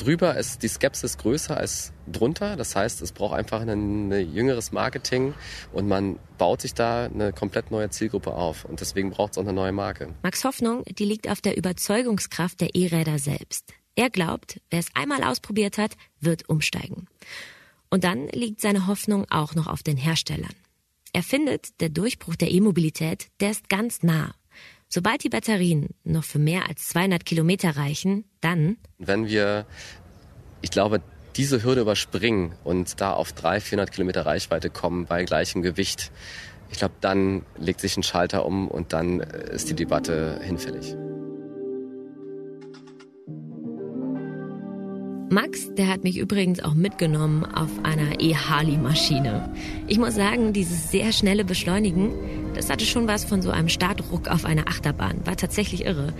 drüber 0.00 0.36
ist 0.36 0.62
die 0.62 0.68
Skepsis 0.68 1.18
größer 1.18 1.56
als 1.56 1.92
drunter. 2.06 2.56
Das 2.56 2.74
heißt, 2.74 3.02
es 3.02 3.12
braucht 3.12 3.34
einfach 3.34 3.60
ein, 3.60 4.10
jüngeres 4.32 4.72
Marketing 4.72 5.34
und 5.72 5.88
man 5.88 6.18
baut 6.38 6.62
sich 6.62 6.74
da 6.74 7.04
eine 7.04 7.32
komplett 7.32 7.70
neue 7.70 7.90
Zielgruppe 7.90 8.32
auf. 8.32 8.64
Und 8.64 8.80
deswegen 8.80 9.10
braucht 9.10 9.32
es 9.32 9.38
auch 9.38 9.42
eine 9.42 9.52
neue 9.52 9.72
Marke. 9.72 10.14
Max 10.22 10.44
Hoffnung, 10.44 10.84
die 10.84 11.04
liegt 11.04 11.28
auf 11.28 11.40
der 11.40 11.56
Überzeugungskraft 11.56 12.60
der 12.60 12.74
E-Räder 12.74 13.18
selbst. 13.18 13.72
Er 13.94 14.10
glaubt, 14.10 14.60
wer 14.70 14.78
es 14.78 14.94
einmal 14.94 15.24
ausprobiert 15.24 15.76
hat, 15.76 15.96
wird 16.20 16.48
umsteigen. 16.48 17.08
Und 17.90 18.04
dann 18.04 18.28
liegt 18.28 18.60
seine 18.60 18.86
Hoffnung 18.86 19.26
auch 19.30 19.54
noch 19.54 19.66
auf 19.66 19.82
den 19.82 19.96
Herstellern. 19.96 20.54
Er 21.12 21.22
findet, 21.22 21.80
der 21.80 21.88
Durchbruch 21.88 22.36
der 22.36 22.50
E-Mobilität, 22.50 23.28
der 23.40 23.50
ist 23.50 23.68
ganz 23.68 24.02
nah. 24.02 24.34
Sobald 24.88 25.22
die 25.22 25.28
Batterien 25.28 25.90
noch 26.04 26.24
für 26.24 26.38
mehr 26.38 26.66
als 26.68 26.88
200 26.88 27.24
Kilometer 27.26 27.76
reichen, 27.76 28.24
dann... 28.40 28.78
Wenn 28.98 29.26
wir, 29.26 29.66
ich 30.62 30.70
glaube, 30.70 31.02
diese 31.36 31.62
Hürde 31.62 31.82
überspringen 31.82 32.54
und 32.64 33.00
da 33.00 33.12
auf 33.12 33.32
300, 33.32 33.62
400 33.62 33.92
Kilometer 33.92 34.24
Reichweite 34.24 34.70
kommen 34.70 35.04
bei 35.04 35.24
gleichem 35.24 35.60
Gewicht, 35.60 36.10
ich 36.70 36.78
glaube, 36.78 36.94
dann 37.00 37.42
legt 37.58 37.80
sich 37.80 37.96
ein 37.96 38.02
Schalter 38.02 38.46
um 38.46 38.68
und 38.68 38.92
dann 38.92 39.20
ist 39.20 39.68
die 39.68 39.74
Debatte 39.74 40.40
hinfällig. 40.42 40.96
Max, 45.30 45.68
der 45.74 45.88
hat 45.88 46.04
mich 46.04 46.16
übrigens 46.16 46.60
auch 46.60 46.72
mitgenommen 46.72 47.44
auf 47.44 47.68
einer 47.82 48.18
E-Harley-Maschine. 48.18 49.52
Ich 49.86 49.98
muss 49.98 50.14
sagen, 50.14 50.54
dieses 50.54 50.90
sehr 50.90 51.12
schnelle 51.12 51.44
Beschleunigen, 51.44 52.14
das 52.54 52.70
hatte 52.70 52.86
schon 52.86 53.06
was 53.06 53.24
von 53.24 53.42
so 53.42 53.50
einem 53.50 53.68
Startruck 53.68 54.28
auf 54.28 54.46
einer 54.46 54.68
Achterbahn. 54.68 55.26
War 55.26 55.36
tatsächlich 55.36 55.84
irre. 55.84 56.14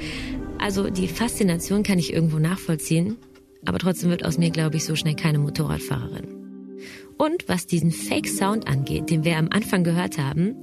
Also 0.59 0.90
die 0.90 1.09
Faszination 1.09 1.85
kann 1.85 1.99
ich 1.99 2.12
irgendwo 2.12 2.38
nachvollziehen, 2.38 3.16
aber 3.64 3.79
trotzdem 3.79 4.11
wird 4.11 4.27
aus 4.27 4.37
mir, 4.37 4.51
glaube 4.51 4.77
ich, 4.77 4.85
so 4.85 4.94
schnell 4.94 5.16
keine 5.16 5.38
Motorradfahrerin. 5.38 6.27
Und 7.16 7.49
was 7.49 7.66
diesen 7.66 7.90
Fake-Sound 7.90 8.68
angeht, 8.68 9.09
den 9.09 9.25
wir 9.25 9.38
am 9.38 9.49
Anfang 9.51 9.85
gehört 9.85 10.18
haben, 10.18 10.55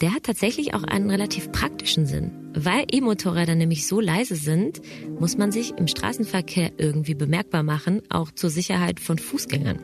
der 0.00 0.14
hat 0.14 0.24
tatsächlich 0.24 0.74
auch 0.74 0.84
einen 0.84 1.10
relativ 1.10 1.50
praktischen 1.52 2.06
Sinn. 2.06 2.32
Weil 2.54 2.86
E-Motorräder 2.90 3.54
nämlich 3.54 3.86
so 3.86 4.00
leise 4.00 4.36
sind, 4.36 4.80
muss 5.18 5.36
man 5.36 5.52
sich 5.52 5.72
im 5.76 5.86
Straßenverkehr 5.86 6.72
irgendwie 6.78 7.14
bemerkbar 7.14 7.62
machen, 7.62 8.02
auch 8.08 8.30
zur 8.30 8.50
Sicherheit 8.50 9.00
von 9.00 9.18
Fußgängern. 9.18 9.78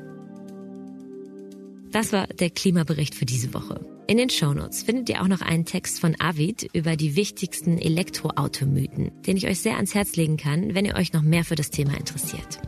Das 1.91 2.13
war 2.13 2.27
der 2.27 2.51
Klimabericht 2.51 3.15
für 3.15 3.27
diese 3.27 3.55
Woche. 3.55 3.87
In 4.07 4.19
den 4.19 4.29
Shownotes 4.29 4.83
findet 4.83 5.09
ihr 5.09 5.23
auch 5.23 5.29
noch 5.29 5.41
einen 5.41 5.65
Text 5.65 6.01
von 6.01 6.17
Avid 6.19 6.69
über 6.75 6.97
die 6.97 7.17
wichtigsten 7.17 7.79
Elektroautomythen, 7.79 9.13
den 9.23 9.37
ich 9.37 9.47
euch 9.47 9.61
sehr 9.61 9.77
ans 9.77 9.95
Herz 9.95 10.17
legen 10.17 10.37
kann, 10.37 10.75
wenn 10.75 10.85
ihr 10.85 10.97
euch 10.97 11.13
noch 11.13 11.23
mehr 11.23 11.45
für 11.45 11.55
das 11.55 11.71
Thema 11.71 11.97
interessiert. 11.97 12.61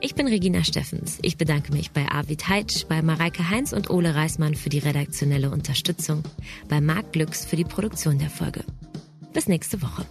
Ich 0.00 0.14
bin 0.14 0.26
Regina 0.26 0.64
Steffens. 0.64 1.18
Ich 1.22 1.36
bedanke 1.36 1.72
mich 1.72 1.90
bei 1.90 2.06
Arvid 2.06 2.48
Heitsch, 2.48 2.86
bei 2.88 3.02
Mareike 3.02 3.50
Heinz 3.50 3.72
und 3.72 3.90
Ole 3.90 4.14
Reismann 4.14 4.54
für 4.54 4.68
die 4.68 4.78
redaktionelle 4.78 5.50
Unterstützung, 5.50 6.22
bei 6.68 6.80
Marc 6.80 7.12
Glücks 7.12 7.44
für 7.44 7.56
die 7.56 7.64
Produktion 7.64 8.18
der 8.18 8.30
Folge. 8.30 8.64
Bis 9.32 9.46
nächste 9.46 9.80
Woche. 9.82 10.06